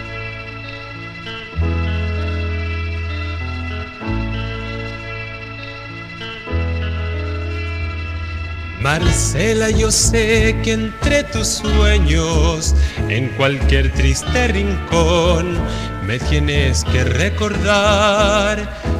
Marcela, 8.83 9.69
yo 9.69 9.89
sé 9.89 10.59
que 10.61 10.73
entre 10.73 11.23
tus 11.23 11.47
sueños, 11.47 12.75
en 13.07 13.29
cualquier 13.29 13.89
triste 13.93 14.49
rincón, 14.49 15.57
me 16.05 16.19
tienes 16.19 16.83
que 16.83 17.05
recordar. 17.05 18.59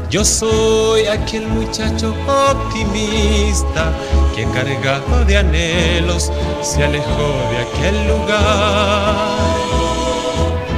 Yo 0.10 0.24
soy 0.24 1.08
aquel 1.08 1.50
muchacho 1.50 2.16
optimista 2.26 3.92
que 4.34 4.46
cargado 4.46 5.26
de 5.26 5.36
anhelos 5.36 6.32
se 6.62 6.86
alejó 6.86 7.34
de 7.52 7.58
aquel 7.68 8.08
lugar. 8.08 9.28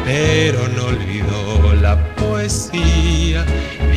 Pero 0.04 0.68
no 0.70 0.86
olvidó 0.86 1.76
la 1.76 1.96
poesía 2.15 3.46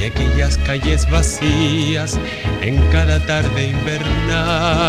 aquellas 0.08 0.58
calles 0.58 1.08
vacías 1.10 2.18
en 2.62 2.76
cada 2.90 3.24
tarde 3.26 3.68
invernal. 3.68 4.87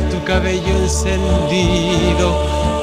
Tu 0.00 0.24
cabello 0.24 0.76
encendido 0.82 2.36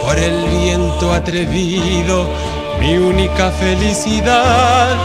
por 0.06 0.18
el 0.18 0.48
viento 0.50 1.14
atrevido, 1.14 2.26
mi 2.80 2.98
única 2.98 3.52
felicidad. 3.52 4.96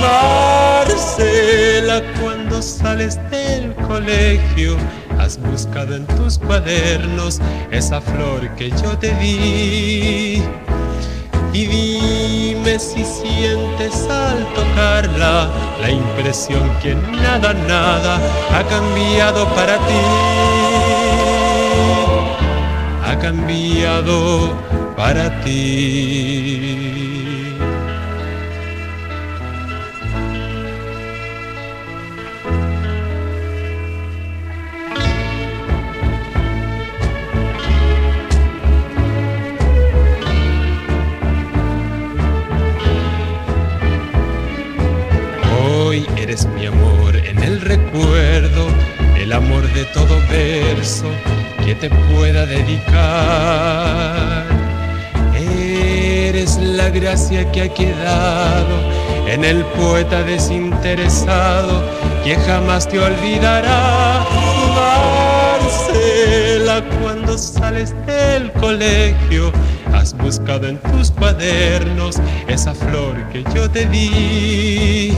Marcela, 0.00 2.00
cuando 2.20 2.62
sales 2.62 3.18
del 3.30 3.74
colegio, 3.88 4.76
has 5.18 5.36
buscado 5.36 5.96
en 5.96 6.06
tus 6.06 6.38
cuadernos 6.38 7.40
esa 7.72 8.00
flor 8.00 8.48
que 8.54 8.70
yo 8.70 8.96
te 8.96 9.12
di 9.16 10.40
y 11.52 11.66
dime 11.66 12.78
si 12.78 13.04
sientes 13.04 14.06
al 14.08 14.46
tocarla 14.54 15.50
la 15.80 15.90
impresión 15.90 16.70
que 16.80 16.94
nada, 16.94 17.52
nada 17.52 18.20
ha 18.54 18.62
cambiado 18.64 19.44
para 19.54 19.76
ti. 19.78 20.67
Ha 23.08 23.18
cambiado 23.18 24.54
para 24.96 25.40
ti. 25.40 26.98
mi 46.54 46.66
amor 46.66 47.16
en 47.16 47.42
el 47.42 47.60
recuerdo, 47.60 48.68
el 49.16 49.32
amor 49.32 49.66
de 49.72 49.84
todo 49.86 50.20
verso 50.30 51.06
que 51.64 51.74
te 51.74 51.88
pueda 51.88 52.27
que 57.28 57.62
ha 57.62 57.68
quedado 57.68 58.74
en 59.26 59.44
el 59.44 59.62
poeta 59.62 60.22
desinteresado 60.22 61.82
que 62.24 62.34
jamás 62.36 62.88
te 62.88 62.98
olvidará. 62.98 64.24
Marcela, 65.60 66.82
cuando 67.02 67.36
sales 67.36 67.94
del 68.06 68.50
colegio, 68.52 69.52
has 69.92 70.16
buscado 70.16 70.68
en 70.68 70.78
tus 70.78 71.10
cuadernos 71.10 72.16
esa 72.46 72.74
flor 72.74 73.16
que 73.30 73.44
yo 73.54 73.70
te 73.70 73.84
di 73.84 75.12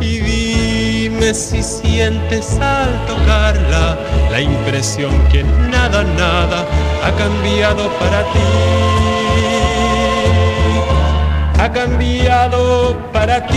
y 0.00 1.08
ves 1.08 1.54
y 1.54 1.62
sientes 1.62 2.52
al 2.60 3.06
tocarla 3.06 3.98
la 4.30 4.40
impresión 4.42 5.10
que 5.32 5.42
nada, 5.42 6.04
nada 6.04 6.66
ha 7.02 7.10
cambiado 7.12 7.88
para 7.98 8.22
ti. 8.24 9.07
Ha 11.58 11.72
cambiado 11.72 12.96
para 13.12 13.46
ti. 13.46 13.56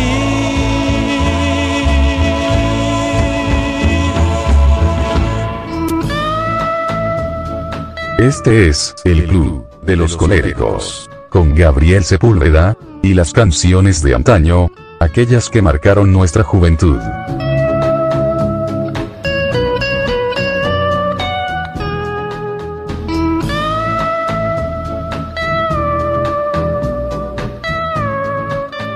Este 8.17 8.67
es 8.67 8.93
el 9.03 9.25
Club 9.25 9.67
de 9.81 9.95
los 9.95 10.15
Coléricos, 10.17 11.09
con 11.29 11.55
Gabriel 11.55 12.03
Sepúlveda, 12.03 12.77
y 13.01 13.13
las 13.13 13.33
canciones 13.33 14.03
de 14.03 14.13
antaño, 14.13 14.69
aquellas 14.99 15.49
que 15.49 15.61
marcaron 15.61 16.11
nuestra 16.11 16.43
juventud. 16.43 16.99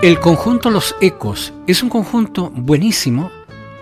El 0.01 0.19
conjunto 0.19 0.69
Los 0.69 0.95
Ecos 1.01 1.53
es 1.67 1.81
un 1.81 1.89
conjunto 1.89 2.51
buenísimo 2.53 3.31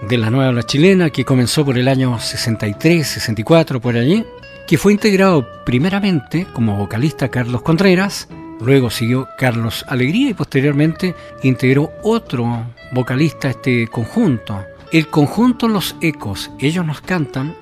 de 0.07 0.17
la 0.17 0.29
nueva 0.29 0.49
ola 0.49 0.63
chilena 0.63 1.09
que 1.09 1.25
comenzó 1.25 1.65
por 1.65 1.77
el 1.77 1.87
año 1.87 2.19
63, 2.19 3.05
64, 3.05 3.81
por 3.81 3.97
allí, 3.97 4.25
que 4.67 4.77
fue 4.77 4.93
integrado 4.93 5.45
primeramente 5.65 6.47
como 6.53 6.77
vocalista 6.77 7.29
Carlos 7.29 7.61
Contreras, 7.61 8.29
luego 8.61 8.89
siguió 8.89 9.27
Carlos 9.37 9.83
Alegría 9.87 10.29
y 10.29 10.33
posteriormente 10.33 11.15
integró 11.43 11.91
otro 12.03 12.67
vocalista 12.91 13.49
a 13.49 13.51
este 13.51 13.87
conjunto. 13.87 14.63
El 14.91 15.07
conjunto 15.07 15.67
Los 15.67 15.95
Ecos, 16.01 16.51
ellos 16.59 16.85
nos 16.85 17.01
cantan 17.01 17.55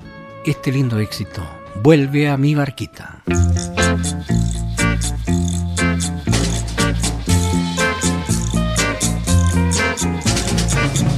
este 0.44 0.70
lindo 0.70 0.98
éxito, 0.98 1.42
Vuelve 1.82 2.28
a 2.28 2.36
mi 2.36 2.54
barquita. 2.54 3.22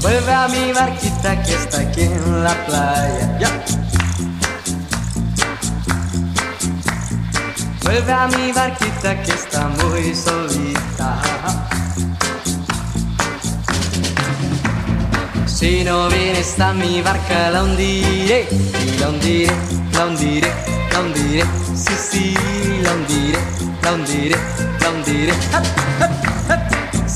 Vuelve 0.05 0.35
a 0.35 0.49
mi 0.49 0.71
barquita 0.71 1.43
que 1.43 1.55
está 1.55 1.81
aquí 1.81 2.03
en 2.03 2.45
la 2.45 2.55
playa. 2.67 3.39
Ya. 3.41 3.65
Vuelve 7.83 8.13
a 8.13 8.27
mi 8.27 8.53
barquita 8.53 9.23
que 9.23 9.31
está 9.31 9.67
muy 9.69 10.15
solita. 10.15 11.23
Si 15.47 15.85
no 15.85 16.11
vienes 16.11 16.61
a 16.61 16.75
mi 16.75 17.01
barca 17.01 17.51
la 17.51 17.65
hundiré, 17.65 18.47
la 19.01 19.09
hundiré, 19.09 19.55
la 19.95 20.05
hundiré, 20.05 20.53
la 20.93 21.01
hundiré. 21.01 21.45
Sí, 21.75 21.95
sí, 22.11 22.35
la 22.83 22.93
hundiré, 22.93 23.39
la 23.83 23.93
hundiré, 23.95 24.37
la 24.83 24.91
hundiré. 24.91 25.33
¡Hap, 25.51 25.65
hap, 25.99 26.51
hap! 26.51 26.74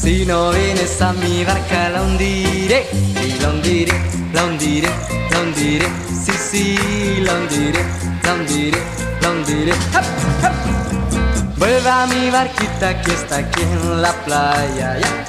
Si 0.09 0.25
no 0.25 0.53
vienes 0.53 1.03
a 1.03 1.13
mi 1.13 1.45
barca 1.45 1.91
la 1.91 2.01
hundiré 2.01 2.87
la 3.43 3.51
hundiré, 3.51 3.93
la 4.33 4.45
hundiré, 4.47 4.89
la 5.31 5.41
hundiré. 5.43 5.87
Sí, 6.25 6.33
sí, 6.51 7.21
la 7.21 7.35
hundiré, 7.35 7.85
la 8.23 8.33
hundiré, 8.33 8.79
la 9.21 9.31
hundiré. 9.31 9.73
¡Hap! 9.93 10.07
Vuelve 11.59 11.91
a 11.91 12.07
mi 12.07 12.31
barquita 12.31 13.03
que 13.03 13.13
está 13.13 13.37
aquí 13.37 13.61
en 13.61 14.01
la 14.01 14.13
playa. 14.25 14.99
ya. 14.99 15.27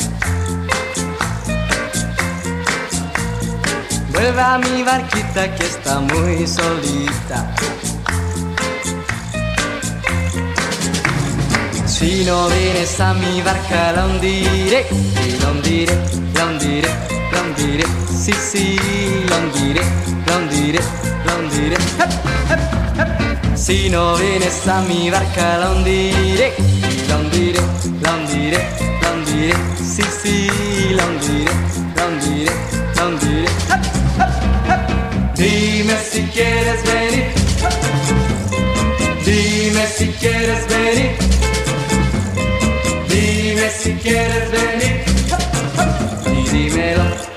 Vuelve 4.13 4.41
a 4.41 4.57
mi 4.59 4.83
barquita 4.83 5.55
que 5.55 5.65
está 5.65 5.99
muy 5.99 6.47
solita. 6.47 7.53
Si 11.99 12.23
no 12.23 12.47
vienes 12.47 12.97
a 13.01 13.13
mi 13.13 13.41
barca 13.41 13.91
la 13.91 14.05
hundiré, 14.05 14.85
la 15.41 15.51
hundiré, 15.51 15.97
la 16.33 16.45
hundiré, 16.45 16.87
la 17.33 17.41
hundiré. 17.41 17.83
Sí, 18.17 18.31
sí, 18.31 18.79
la 19.27 19.35
hundiré, 19.35 19.81
la 20.25 20.37
hundiré, 20.37 20.79
la 21.25 21.35
hundiré. 21.35 21.75
Si 23.53 23.89
no 23.89 24.15
vienes 24.15 24.65
a 24.65 24.81
mi 24.83 25.09
barca 25.09 25.57
la 25.57 25.71
hundiré, 25.71 26.53
la 27.09 27.17
hundiré, 27.17 27.59
la 28.01 28.13
hundiré, 28.13 28.59
la 29.01 29.11
hundiré. 29.11 29.53
Sí, 29.83 30.03
sí, 30.23 30.49
la 30.95 31.05
hundiré, 31.05 31.51
la 31.97 32.05
hundiré, 32.07 32.53
la 32.95 33.07
hundiré. 33.07 33.49
Dime 35.35 35.97
si 36.09 36.21
quieres 36.31 36.81
venir. 36.85 37.25
Dime 39.25 39.85
si 39.85 40.07
quieres 40.13 40.65
venir. 40.69 41.28
Quieres 43.97 44.51
venir 44.51 45.03
y 46.27 46.49
dímelo. 46.49 47.28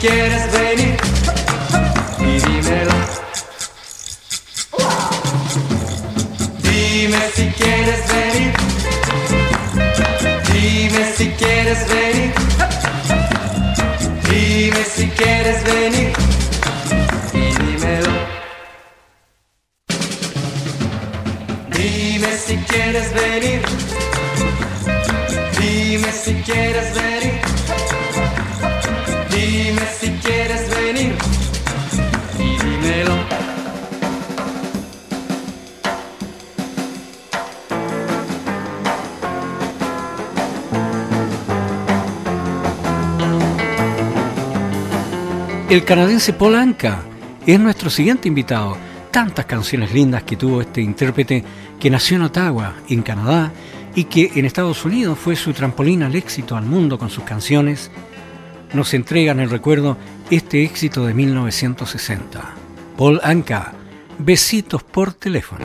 Quieres 0.00 0.50
venir. 0.52 0.96
Y 2.20 2.40
dímelo. 2.40 2.94
Dime 6.62 7.20
si 7.34 7.46
quieres 7.58 8.00
venir. 8.14 8.52
Dime 10.52 11.12
si 11.16 11.28
quieres 11.40 11.88
venir. 11.88 12.32
Dime 14.28 14.84
si 14.96 15.06
quieres 15.10 15.64
venir. 15.64 15.99
El 45.70 45.84
canadiense 45.84 46.32
Paul 46.32 46.56
Anka 46.56 47.00
es 47.46 47.60
nuestro 47.60 47.90
siguiente 47.90 48.26
invitado. 48.26 48.76
Tantas 49.12 49.46
canciones 49.46 49.94
lindas 49.94 50.24
que 50.24 50.34
tuvo 50.34 50.60
este 50.60 50.80
intérprete 50.80 51.44
que 51.78 51.90
nació 51.90 52.16
en 52.16 52.24
Ottawa, 52.24 52.74
en 52.88 53.02
Canadá, 53.02 53.52
y 53.94 54.04
que 54.04 54.32
en 54.34 54.46
Estados 54.46 54.84
Unidos 54.84 55.16
fue 55.16 55.36
su 55.36 55.52
trampolín 55.52 56.02
al 56.02 56.16
éxito 56.16 56.56
al 56.56 56.64
mundo 56.64 56.98
con 56.98 57.08
sus 57.08 57.22
canciones, 57.22 57.92
nos 58.72 58.94
entrega 58.94 59.30
en 59.30 59.38
el 59.38 59.48
recuerdo 59.48 59.96
este 60.28 60.64
éxito 60.64 61.06
de 61.06 61.14
1960. 61.14 62.40
Paul 62.96 63.20
Anka, 63.22 63.72
besitos 64.18 64.82
por 64.82 65.12
teléfono. 65.12 65.64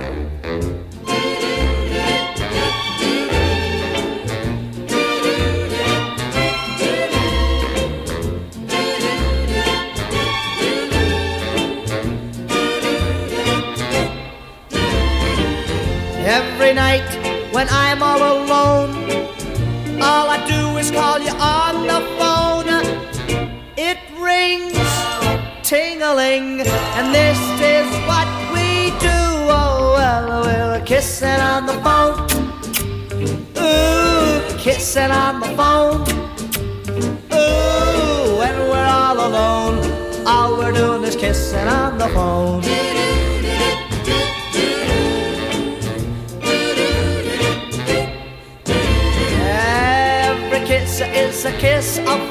And 26.97 27.13
this 27.13 27.39
is 27.59 27.87
what 28.07 28.27
we 28.53 28.89
do. 28.99 29.19
Oh, 29.51 29.95
well, 29.97 30.43
we're 30.43 30.85
kissing 30.85 31.39
on 31.53 31.65
the 31.65 31.77
phone. 31.85 32.15
Ooh, 33.57 34.57
kissing 34.57 35.11
on 35.11 35.41
the 35.41 35.51
phone. 35.57 36.01
Ooh, 37.33 38.37
when 38.39 38.55
we're 38.71 38.89
all 39.01 39.17
alone, 39.27 39.77
all 40.25 40.57
we're 40.57 40.71
doing 40.71 41.03
is 41.03 41.17
kissing 41.17 41.67
on 41.67 41.97
the 41.97 42.07
phone. 42.09 42.63
Every 49.37 50.65
kiss 50.65 51.01
is 51.01 51.43
a 51.43 51.51
kiss 51.57 51.97
of 51.99 52.24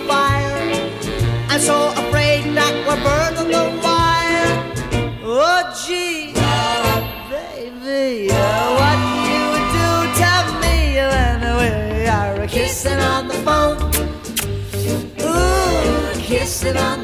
se 16.64 16.70
on. 16.80 17.03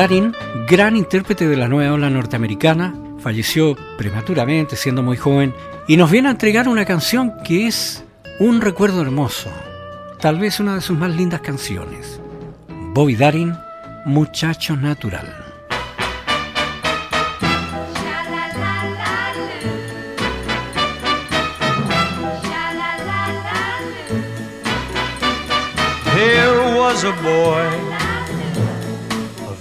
Darin, 0.00 0.34
gran 0.66 0.96
intérprete 0.96 1.46
de 1.46 1.58
la 1.58 1.68
nueva 1.68 1.92
ola 1.92 2.08
norteamericana, 2.08 2.94
falleció 3.18 3.76
prematuramente 3.98 4.74
siendo 4.74 5.02
muy 5.02 5.18
joven 5.18 5.52
y 5.88 5.98
nos 5.98 6.10
viene 6.10 6.28
a 6.28 6.30
entregar 6.30 6.68
una 6.68 6.86
canción 6.86 7.34
que 7.44 7.66
es 7.66 8.02
un 8.38 8.62
recuerdo 8.62 9.02
hermoso, 9.02 9.50
tal 10.18 10.38
vez 10.38 10.58
una 10.58 10.76
de 10.76 10.80
sus 10.80 10.96
más 10.96 11.14
lindas 11.14 11.42
canciones. 11.42 12.18
Bobby 12.94 13.14
Darin, 13.14 13.54
Muchacho 14.06 14.74
Natural. 14.74 15.26
Was 26.78 27.04
a 27.04 27.12
boy, 27.22 27.89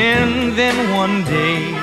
And 0.00 0.52
then 0.56 0.94
one 0.94 1.24
day, 1.24 1.74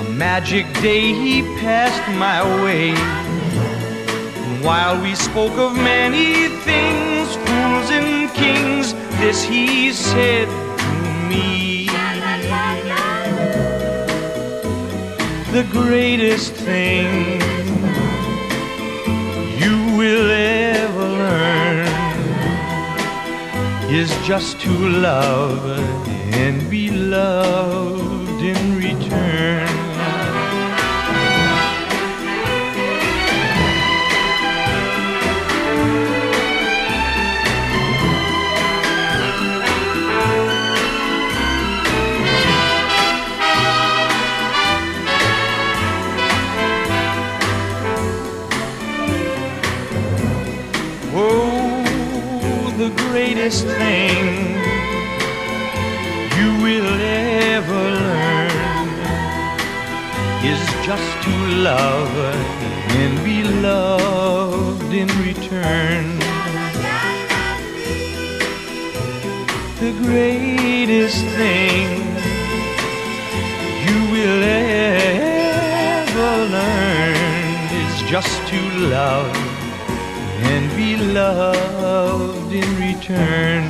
a 0.00 0.04
magic 0.10 0.66
day, 0.82 1.14
he 1.14 1.40
passed 1.60 2.06
my 2.18 2.42
way. 2.62 2.90
And 2.90 4.62
while 4.62 5.00
we 5.00 5.14
spoke 5.14 5.56
of 5.56 5.74
many 5.74 6.48
things, 6.68 7.34
fools 7.36 7.90
and 7.90 8.30
kings, 8.34 8.92
this 9.18 9.42
he 9.42 9.94
said 9.94 10.46
to 10.82 10.92
me. 11.30 11.86
The 15.56 15.66
greatest 15.72 16.52
thing 16.52 17.40
you 19.62 19.96
will 19.96 20.30
ever 20.30 21.08
learn 21.24 21.88
is 23.90 24.10
just 24.26 24.60
to 24.60 24.70
love 24.70 26.07
and 26.38 26.70
be 26.70 26.88
loved 26.88 28.42
in 28.42 28.76
return. 28.76 29.66
Oh, 51.20 52.74
the 52.78 52.90
greatest 53.10 53.66
thing 53.66 54.37
love 61.58 62.16
and 63.00 63.24
be 63.24 63.42
loved 63.42 64.92
in 64.94 65.08
return. 65.26 66.18
The 69.80 69.92
greatest 70.04 71.24
thing 71.40 71.98
you 73.86 73.98
will 74.12 74.42
ever 74.44 76.32
learn 76.56 77.16
is 77.82 78.02
just 78.08 78.46
to 78.48 78.60
love 78.86 79.36
and 80.52 80.64
be 80.76 80.96
loved 80.96 82.52
in 82.52 82.68
return. 82.78 83.68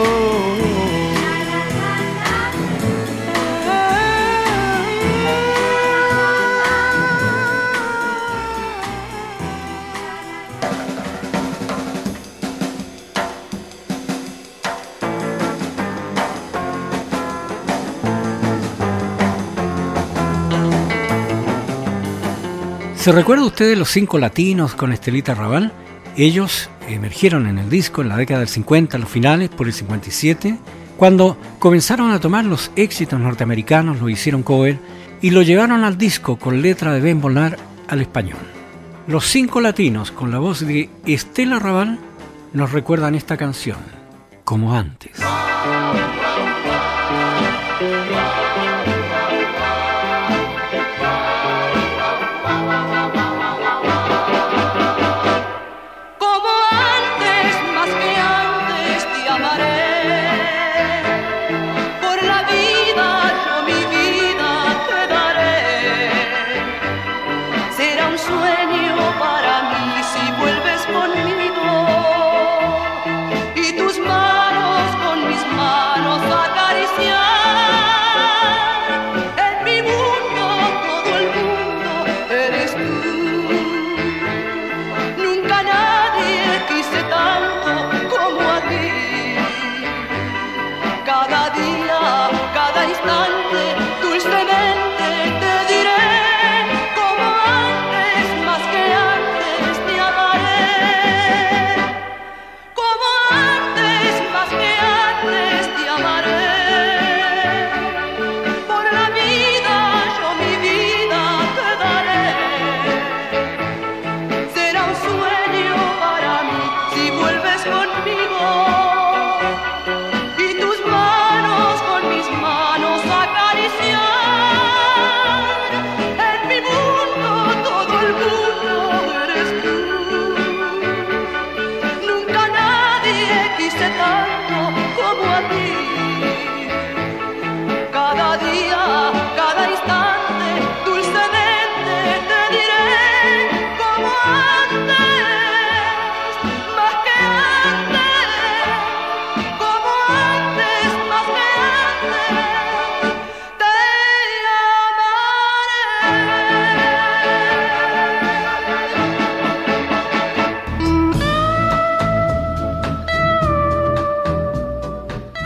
Oh. 0.00 0.47
¿Se 23.08 23.12
recuerda 23.12 23.46
usted 23.46 23.74
los 23.78 23.88
cinco 23.88 24.18
latinos 24.18 24.74
con 24.74 24.92
Estelita 24.92 25.34
Raval? 25.34 25.72
Ellos 26.18 26.68
emergieron 26.90 27.46
en 27.46 27.56
el 27.56 27.70
disco 27.70 28.02
en 28.02 28.10
la 28.10 28.18
década 28.18 28.40
del 28.40 28.50
50, 28.50 28.98
los 28.98 29.08
finales, 29.08 29.48
por 29.48 29.66
el 29.66 29.72
57, 29.72 30.58
cuando 30.98 31.38
comenzaron 31.58 32.10
a 32.10 32.20
tomar 32.20 32.44
los 32.44 32.70
éxitos 32.76 33.18
norteamericanos, 33.18 33.98
lo 33.98 34.10
hicieron 34.10 34.42
cover 34.42 34.78
y 35.22 35.30
lo 35.30 35.40
llevaron 35.40 35.84
al 35.84 35.96
disco 35.96 36.38
con 36.38 36.60
letra 36.60 36.92
de 36.92 37.00
Ben 37.00 37.18
Bonar 37.18 37.56
al 37.88 38.02
español. 38.02 38.42
Los 39.06 39.24
cinco 39.24 39.62
latinos, 39.62 40.10
con 40.12 40.30
la 40.30 40.38
voz 40.38 40.60
de 40.60 40.90
Estela 41.06 41.58
Raval, 41.58 41.98
nos 42.52 42.72
recuerdan 42.72 43.14
esta 43.14 43.38
canción, 43.38 43.78
como 44.44 44.74
antes. 44.76 45.12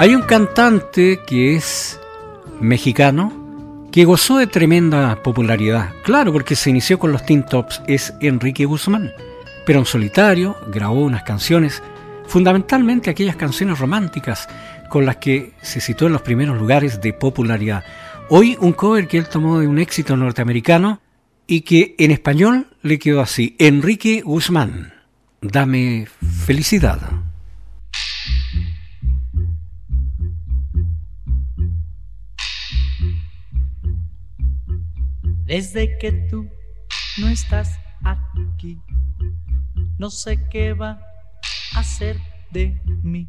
Hay 0.02 0.16
un 0.16 0.22
cantante 0.22 1.20
que 1.24 1.54
es 1.54 2.00
mexicano 2.58 3.86
que 3.92 4.04
gozó 4.04 4.38
de 4.38 4.48
tremenda 4.48 5.22
popularidad. 5.22 5.90
Claro, 6.02 6.32
porque 6.32 6.56
se 6.56 6.70
inició 6.70 6.98
con 6.98 7.12
los 7.12 7.24
Teen 7.24 7.46
Tops, 7.46 7.80
es 7.86 8.12
Enrique 8.20 8.64
Guzmán. 8.64 9.12
Pero 9.64 9.78
en 9.78 9.86
solitario 9.86 10.56
grabó 10.66 11.02
unas 11.02 11.22
canciones, 11.22 11.84
fundamentalmente 12.26 13.10
aquellas 13.10 13.36
canciones 13.36 13.78
románticas 13.78 14.48
con 14.90 15.06
las 15.06 15.18
que 15.18 15.52
se 15.62 15.80
situó 15.80 16.08
en 16.08 16.14
los 16.14 16.22
primeros 16.22 16.58
lugares 16.58 17.00
de 17.00 17.12
popularidad. 17.12 17.84
Hoy 18.28 18.56
un 18.60 18.72
cover 18.72 19.06
que 19.06 19.18
él 19.18 19.28
tomó 19.28 19.60
de 19.60 19.68
un 19.68 19.78
éxito 19.78 20.16
norteamericano 20.16 21.00
y 21.46 21.60
que 21.60 21.94
en 21.96 22.10
español 22.10 22.66
le 22.82 22.98
quedó 22.98 23.20
así, 23.20 23.54
Enrique 23.60 24.22
Guzmán, 24.22 24.94
dame 25.40 26.08
felicidad. 26.44 27.21
Desde 35.52 35.98
que 35.98 36.12
tú 36.30 36.48
no 37.18 37.28
estás 37.28 37.78
aquí, 38.02 38.80
no 39.98 40.08
sé 40.08 40.38
qué 40.48 40.72
va 40.72 40.98
a 41.74 41.80
hacer 41.80 42.16
de 42.52 42.80
mí. 43.02 43.28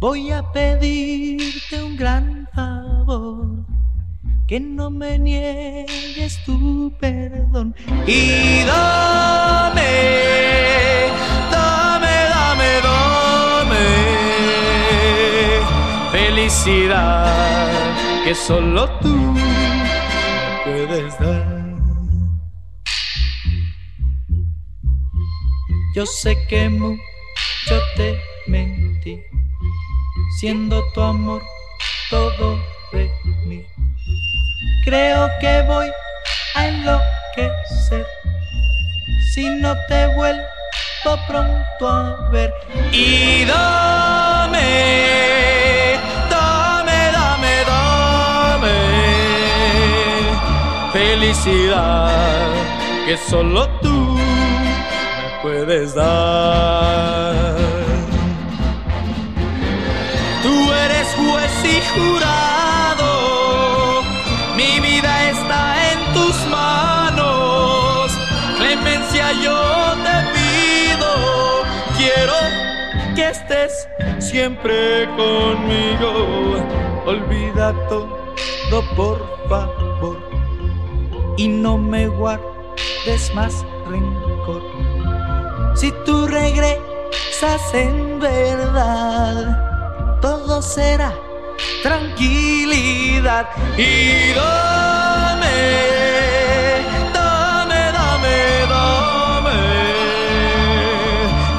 Voy 0.00 0.32
a 0.32 0.50
pedirte 0.50 1.80
un 1.80 1.96
gran 1.96 2.48
favor, 2.52 3.64
que 4.48 4.58
no 4.58 4.90
me 4.90 5.16
niegues 5.16 6.44
tu 6.44 6.92
perdón. 6.98 7.72
Y 8.04 8.64
dame, 8.64 9.92
dame, 11.52 12.14
dame, 12.34 12.70
dame 12.82 13.84
felicidad 16.10 17.76
que 18.24 18.34
solo 18.34 18.88
tú 18.98 19.35
Yo 25.96 26.04
sé 26.04 26.36
que 26.46 26.68
mucho 26.68 27.00
te 27.96 28.20
mentí, 28.46 29.18
siendo 30.38 30.84
tu 30.92 31.00
amor 31.00 31.42
todo 32.10 32.60
de 32.92 33.10
mí. 33.46 33.64
Creo 34.84 35.26
que 35.40 35.62
voy 35.62 35.90
a 36.54 36.68
enloquecer 36.68 38.06
si 39.32 39.48
no 39.48 39.74
te 39.88 40.06
vuelvo 40.08 40.44
pronto 41.26 41.88
a 41.88 42.28
ver. 42.30 42.52
Y 42.92 43.46
dame 43.46 44.66
felicidad 50.92 52.52
que 53.06 53.16
solo 53.16 53.66
tú 53.80 53.95
puedes 55.46 55.94
dar. 55.94 57.56
Tú 60.42 60.72
eres 60.72 61.06
juez 61.14 61.54
y 61.74 61.78
jurado, 61.94 63.10
mi 64.56 64.80
vida 64.80 65.30
está 65.30 65.60
en 65.92 65.98
tus 66.14 66.36
manos. 66.50 68.10
Clemencia 68.58 69.26
yo 69.44 69.60
te 70.06 70.16
pido, 70.34 71.10
quiero 71.96 72.38
que 73.14 73.28
estés 73.28 73.72
siempre 74.18 75.06
conmigo. 75.16 76.10
Olvida 77.06 77.72
todo 77.88 78.82
por 78.96 79.18
favor 79.48 80.18
y 81.36 81.46
no 81.46 81.78
me 81.78 82.08
guardes 82.08 83.32
más 83.32 83.64
rencor. 83.88 84.75
Si 85.76 85.92
tú 86.06 86.26
regresas 86.26 87.74
en 87.74 88.18
verdad, 88.18 90.18
todo 90.22 90.62
será 90.62 91.12
tranquilidad. 91.82 93.46
Y 93.76 94.32
dame, 94.32 95.52
dame, 97.12 97.92
dame, 97.92 98.66
dame 98.70 99.60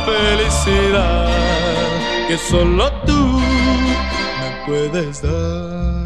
felicidad 0.06 1.28
que 2.28 2.38
solo 2.38 2.92
tú 3.06 3.40
me 4.40 4.50
puedes 4.66 5.22
dar. 5.22 5.97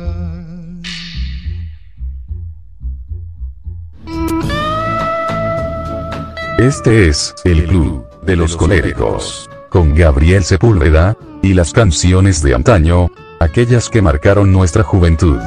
Este 6.61 7.07
es 7.07 7.33
el 7.43 7.65
club 7.65 8.05
de 8.21 8.35
los 8.35 8.55
coléricos, 8.55 9.49
con 9.69 9.95
Gabriel 9.95 10.43
Sepúlveda, 10.43 11.17
y 11.41 11.55
las 11.55 11.73
canciones 11.73 12.43
de 12.43 12.53
antaño, 12.53 13.09
aquellas 13.39 13.89
que 13.89 14.03
marcaron 14.03 14.51
nuestra 14.51 14.83
juventud. 14.83 15.39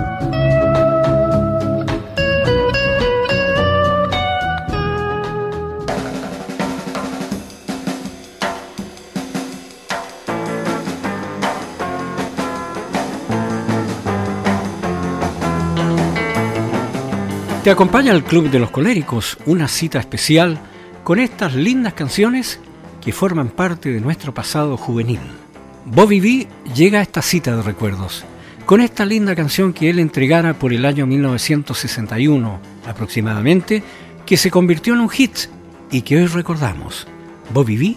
Te 17.62 17.70
acompaña 17.70 18.12
el 18.12 18.24
Club 18.24 18.50
de 18.50 18.58
los 18.58 18.72
Coléricos, 18.72 19.38
una 19.46 19.68
cita 19.68 20.00
especial 20.00 20.58
con 21.05 21.20
estas 21.20 21.55
lindas 21.55 21.92
canciones 21.92 22.59
que 23.02 23.12
forman 23.12 23.50
parte 23.50 23.92
de 23.92 24.00
nuestro 24.00 24.34
pasado 24.34 24.76
juvenil. 24.76 25.20
Bobby 25.84 26.20
B 26.20 26.48
llega 26.74 26.98
a 26.98 27.02
esta 27.02 27.22
cita 27.22 27.55
de 27.55 27.62
recuerdos 27.62 28.24
con 28.64 28.80
esta 28.80 29.05
linda 29.05 29.34
canción 29.34 29.72
que 29.72 29.90
él 29.90 29.98
entregara 29.98 30.55
por 30.55 30.72
el 30.72 30.86
año 30.86 31.07
1961 31.07 32.59
aproximadamente, 32.86 33.82
que 34.24 34.36
se 34.36 34.50
convirtió 34.50 34.94
en 34.94 35.00
un 35.00 35.11
hit 35.11 35.36
y 35.90 36.02
que 36.02 36.16
hoy 36.16 36.26
recordamos. 36.26 37.07
Bobby 37.52 37.76
B, 37.76 37.96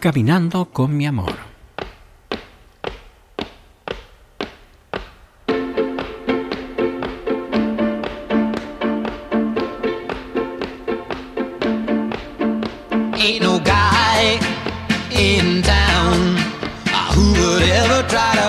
Caminando 0.00 0.66
con 0.66 0.96
mi 0.96 1.06
amor. 1.06 1.47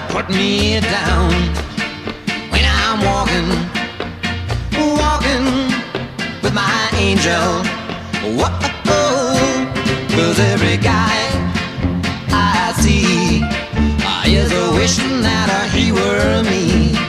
Put 0.08 0.30
me 0.30 0.80
down 0.80 1.30
when 2.52 2.64
I'm 2.66 3.00
walking, 3.04 3.50
walking 4.97 5.45
with 6.41 6.54
my 6.54 6.89
angel. 6.95 7.64
Whoa, 8.39 8.50
cause 10.16 10.39
every 10.39 10.78
guy 10.78 11.18
I 12.32 12.74
see 12.78 13.43
is 14.32 14.52
wishing 14.78 15.22
that 15.22 15.70
he 15.74 15.91
were 15.91 16.43
me. 16.43 17.09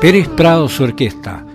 Pérez 0.00 0.28
Prado, 0.28 0.68
su 0.68 0.82
orquesta, 0.82 1.46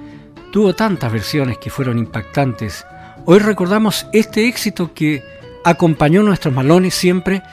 tuvo 0.53 0.73
tantas 0.73 1.11
versiones 1.11 1.57
que 1.57 1.69
fueron 1.69 1.99
impactantes. 1.99 2.85
Hoy 3.25 3.39
recordamos 3.39 4.07
este 4.13 4.47
éxito 4.47 4.93
que 4.93 5.21
acompañó 5.65 6.23
nuestros 6.23 6.53
malones 6.53 6.93
siempre 6.93 7.43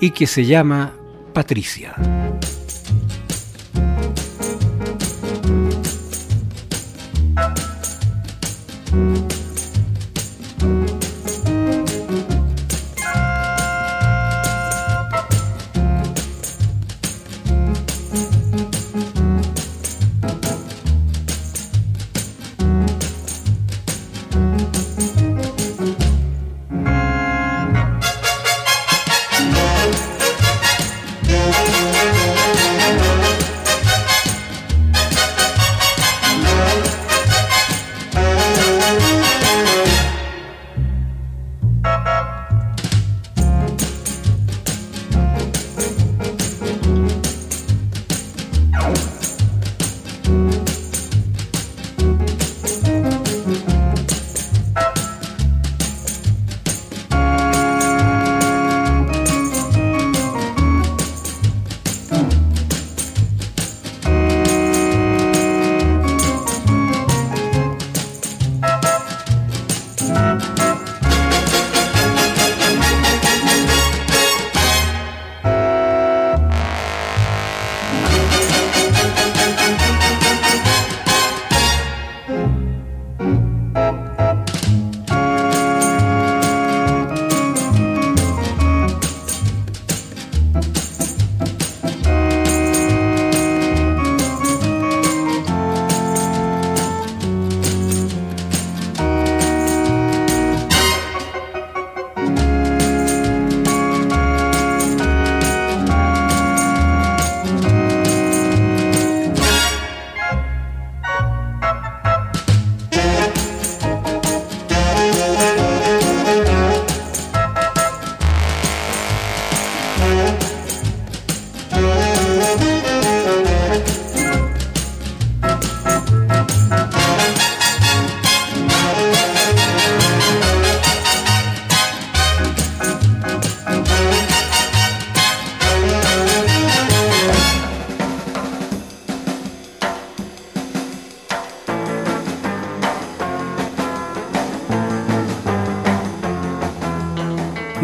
y 0.00 0.10
que 0.10 0.28
se 0.28 0.44
llama 0.44 0.92
Patricia. 1.34 1.96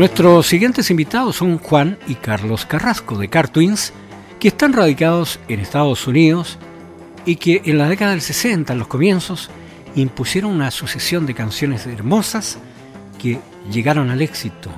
Nuestros 0.01 0.47
siguientes 0.47 0.91
invitados 0.91 1.37
son 1.37 1.59
Juan 1.59 1.99
y 2.09 2.15
Carlos 2.15 2.65
Carrasco 2.65 3.19
de 3.19 3.29
Car 3.29 3.51
Twins, 3.51 3.93
que 4.39 4.49
están 4.49 4.73
radicados 4.73 5.39
en 5.47 5.61
Estados 5.61 6.07
Unidos 6.07 6.57
y 7.27 7.37
que 7.37 7.61
en 7.67 7.77
la 7.77 7.87
década 7.87 8.13
del 8.13 8.23
60, 8.23 8.73
en 8.73 8.79
los 8.79 8.89
comienzos, 8.89 9.51
impusieron 9.95 10.53
una 10.53 10.71
sucesión 10.71 11.27
de 11.27 11.35
canciones 11.35 11.87
hermosas 11.87 12.57
que 13.21 13.41
llegaron 13.71 14.09
al 14.09 14.23
éxito. 14.23 14.71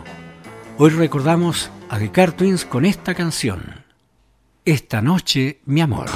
Hoy 0.77 0.91
recordamos 0.91 1.71
a 1.89 2.01
The 2.01 2.11
Car 2.11 2.33
Twins 2.33 2.65
con 2.65 2.85
esta 2.85 3.15
canción, 3.15 3.85
Esta 4.65 5.03
noche, 5.03 5.61
mi 5.67 5.83
amor. 5.83 6.07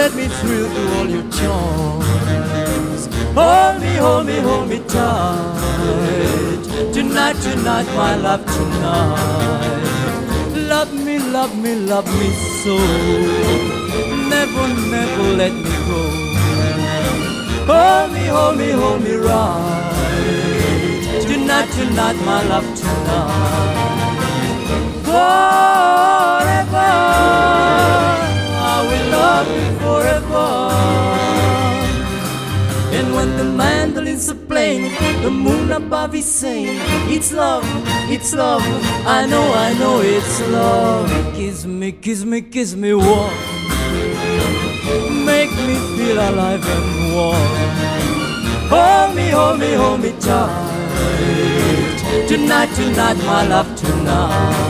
Let 0.00 0.14
me 0.14 0.28
thrill 0.28 0.66
to 0.66 0.82
all 0.96 1.08
your 1.10 1.26
charms. 1.30 2.06
Hold 3.36 3.82
me, 3.82 3.92
hold 3.96 4.24
me, 4.26 4.36
hold 4.40 4.66
me 4.70 4.78
tight. 4.88 6.64
Tonight, 6.94 7.36
tonight, 7.42 7.86
my 7.94 8.16
love, 8.16 8.42
tonight. 8.46 9.76
Love 10.72 10.94
me, 10.94 11.18
love 11.18 11.54
me, 11.54 11.74
love 11.74 12.06
me 12.18 12.30
so. 12.62 12.76
Never, 14.32 14.68
never 14.94 15.26
let 15.40 15.52
me 15.52 15.74
go. 15.88 16.00
Hold 17.70 18.12
me, 18.14 18.24
hold 18.34 18.56
me, 18.56 18.70
hold 18.70 19.02
me 19.02 19.14
right. 19.16 19.92
Tonight, 21.28 21.68
tonight, 21.72 22.16
my 22.24 22.42
love, 22.48 22.68
tonight. 22.80 24.00
Forever, 25.04 26.49
playing, 34.60 35.22
the 35.22 35.30
moon 35.30 35.72
above 35.72 36.14
is 36.14 36.30
saying, 36.40 36.78
It's 37.14 37.32
love, 37.32 37.64
it's 38.14 38.34
love. 38.34 38.62
I 39.06 39.26
know, 39.26 39.46
I 39.66 39.72
know 39.80 40.00
it's 40.02 40.40
love. 40.48 41.08
Kiss 41.34 41.64
me, 41.64 41.92
kiss 41.92 42.24
me, 42.24 42.42
kiss 42.42 42.74
me 42.74 42.92
warm. 42.92 43.34
Make 45.30 45.52
me 45.68 45.76
feel 45.96 46.18
alive 46.28 46.64
and 46.76 46.86
warm. 47.14 47.50
Hold 48.72 49.16
me, 49.16 49.26
hold 49.38 49.58
me, 49.62 49.72
hold 49.82 50.00
me 50.04 50.12
tight. 50.20 50.68
Tonight, 52.28 52.70
tonight, 52.78 53.18
my 53.30 53.42
love, 53.52 53.70
tonight. 53.80 54.68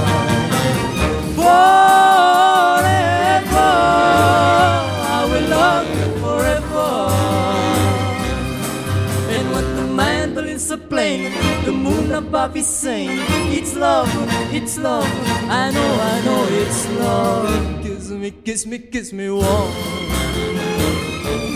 Forever, 1.37 2.50
playing, 10.91 11.33
the 11.65 11.73
moon 11.73 12.11
above 12.13 12.57
is 12.57 12.67
saying, 12.67 13.19
It's 13.59 13.75
love, 13.77 14.11
it's 14.53 14.77
love. 14.77 15.09
I 15.49 15.71
know, 15.71 15.91
I 16.13 16.25
know 16.27 16.43
it's 16.63 16.89
love. 16.99 17.83
Kiss 17.83 18.11
me, 18.11 18.31
kiss 18.33 18.67
me, 18.67 18.79
kiss 18.79 19.13
me 19.13 19.31
warm. 19.31 19.71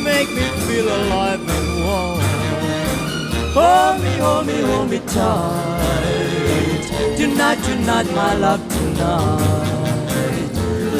Make 0.05 0.31
me 0.31 0.47
feel 0.67 0.87
alive 0.87 1.43
and 1.57 1.69
warm. 1.85 2.21
Hold 3.57 4.03
me, 4.03 4.13
hold 4.25 4.47
me, 4.47 4.61
hold 4.63 4.89
me 4.91 4.99
tight. 5.01 5.85
Tonight, 7.17 7.61
tonight, 7.65 8.09
my 8.15 8.35
love, 8.37 8.63
tonight. 8.69 9.65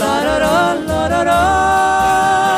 La 0.01 0.15
da 0.25 0.39
da, 0.41 0.73
la 0.89 1.09
da 1.09 1.25
da. 1.25 2.54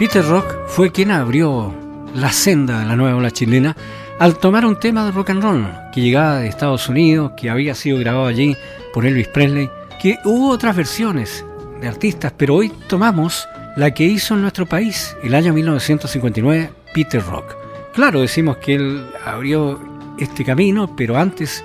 Peter 0.00 0.24
Rock 0.24 0.56
fue 0.66 0.92
quien 0.92 1.10
abrió 1.10 1.74
la 2.14 2.32
senda 2.32 2.80
de 2.80 2.86
la 2.86 2.96
nueva 2.96 3.18
ola 3.18 3.30
chilena 3.30 3.76
al 4.18 4.38
tomar 4.38 4.64
un 4.64 4.80
tema 4.80 5.04
de 5.04 5.12
rock 5.12 5.28
and 5.28 5.42
roll 5.42 5.68
que 5.92 6.00
llegaba 6.00 6.38
de 6.38 6.48
Estados 6.48 6.88
Unidos, 6.88 7.32
que 7.36 7.50
había 7.50 7.74
sido 7.74 7.98
grabado 7.98 8.24
allí 8.24 8.56
por 8.94 9.04
Elvis 9.04 9.28
Presley, 9.28 9.68
que 10.00 10.16
hubo 10.24 10.48
otras 10.48 10.74
versiones 10.74 11.44
de 11.82 11.86
artistas, 11.86 12.32
pero 12.34 12.54
hoy 12.54 12.72
tomamos 12.88 13.46
la 13.76 13.90
que 13.90 14.04
hizo 14.04 14.32
en 14.32 14.40
nuestro 14.40 14.64
país 14.64 15.14
el 15.22 15.34
año 15.34 15.52
1959 15.52 16.70
Peter 16.94 17.22
Rock. 17.22 17.54
Claro, 17.92 18.22
decimos 18.22 18.56
que 18.56 18.76
él 18.76 19.06
abrió 19.26 19.78
este 20.18 20.46
camino, 20.46 20.96
pero 20.96 21.18
antes 21.18 21.62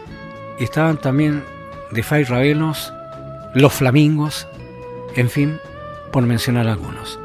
estaban 0.60 0.98
también 0.98 1.42
The 1.94 2.04
Five 2.04 2.26
Ravenos, 2.26 2.92
Los 3.54 3.72
Flamingos, 3.72 4.46
en 5.16 5.30
fin, 5.30 5.58
por 6.12 6.26
mencionar 6.26 6.68
algunos. 6.68 7.18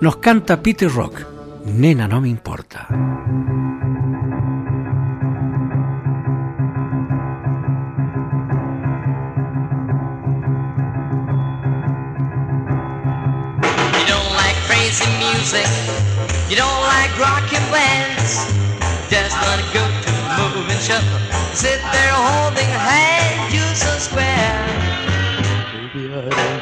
Nos 0.00 0.16
canta 0.18 0.62
Peter 0.62 0.88
Rock, 0.88 1.26
Nena 1.64 2.06
no 2.06 2.20
me 2.20 2.30
importa. 2.30 2.86
You 13.98 14.04
don't 14.06 14.32
like 14.38 14.54
crazy 14.68 15.10
music. 15.18 15.66
You 16.48 16.54
don't 16.54 16.80
like 16.94 17.10
rockin' 17.18 17.66
bands. 17.72 18.46
Just 19.10 19.34
wanna 19.42 19.66
go 19.74 19.82
to 19.82 20.10
the 20.14 20.22
moving 20.54 20.78
shuffle. 20.78 21.18
Sit 21.54 21.82
there 21.90 22.12
holding 22.14 22.70
hands, 22.70 23.52
you 23.52 23.66
so 23.74 23.98
square. 23.98 24.62
Baby, 25.92 26.14
I 26.14 26.22
don't 26.22 26.57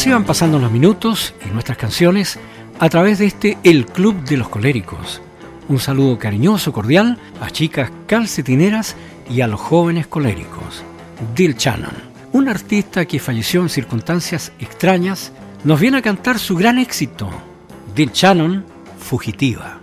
Así 0.00 0.08
van 0.10 0.24
pasando 0.24 0.58
los 0.58 0.72
minutos 0.72 1.34
y 1.46 1.50
nuestras 1.50 1.76
canciones 1.76 2.38
a 2.78 2.88
través 2.88 3.18
de 3.18 3.26
este 3.26 3.58
El 3.62 3.84
Club 3.84 4.24
de 4.24 4.38
los 4.38 4.48
Coléricos. 4.48 5.20
Un 5.68 5.78
saludo 5.78 6.18
cariñoso, 6.18 6.72
cordial 6.72 7.18
a 7.38 7.50
chicas 7.50 7.90
calcetineras 8.06 8.96
y 9.28 9.42
a 9.42 9.46
los 9.46 9.60
jóvenes 9.60 10.06
coléricos. 10.06 10.84
Dil 11.36 11.54
Shannon, 11.54 11.92
un 12.32 12.48
artista 12.48 13.04
que 13.04 13.20
falleció 13.20 13.60
en 13.60 13.68
circunstancias 13.68 14.52
extrañas, 14.58 15.32
nos 15.64 15.78
viene 15.78 15.98
a 15.98 16.02
cantar 16.02 16.38
su 16.38 16.56
gran 16.56 16.78
éxito, 16.78 17.28
Dil 17.94 18.10
Shannon, 18.10 18.64
Fugitiva. 18.98 19.79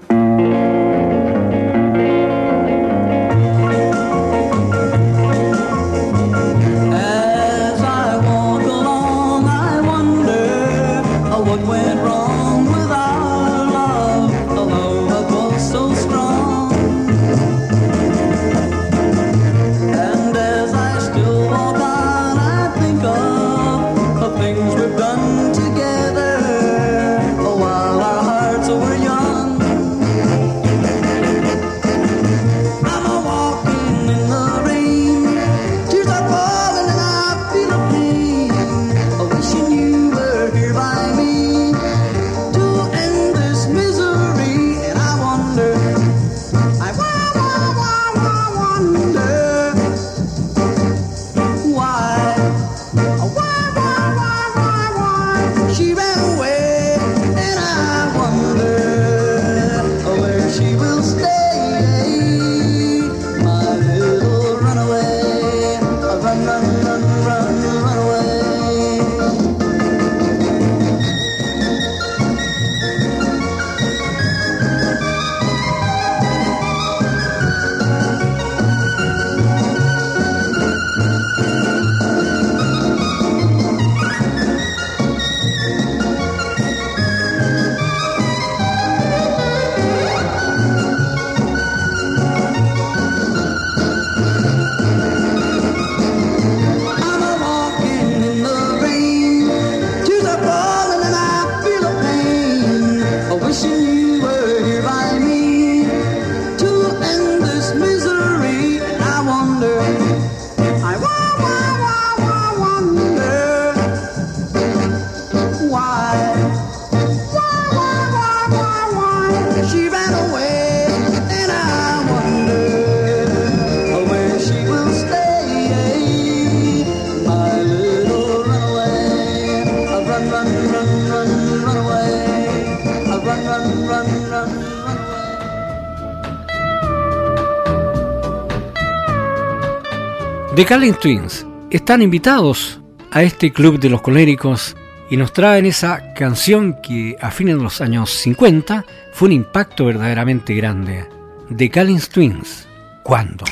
The 140.57 140.65
Calling 140.65 140.95
Twins 140.95 141.45
están 141.69 142.01
invitados 142.01 142.81
a 143.11 143.21
este 143.21 143.53
club 143.53 143.79
de 143.79 143.91
los 143.91 144.01
coléricos 144.01 144.75
y 145.07 145.15
nos 145.15 145.31
traen 145.31 145.67
esa 145.67 146.15
canción 146.15 146.77
que 146.81 147.15
a 147.21 147.29
fines 147.29 147.57
de 147.57 147.61
los 147.61 147.79
años 147.79 148.09
50 148.09 148.83
fue 149.13 149.27
un 149.27 149.33
impacto 149.33 149.85
verdaderamente 149.85 150.55
grande. 150.55 151.07
The 151.55 151.69
Calling 151.69 151.99
Twins. 152.11 152.67
¿Cuándo? 153.03 153.45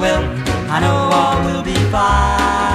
will. 0.00 0.24
I 0.70 0.80
know 0.80 1.10
all 1.12 1.44
will 1.44 1.62
be 1.62 1.74
fine. 1.92 2.69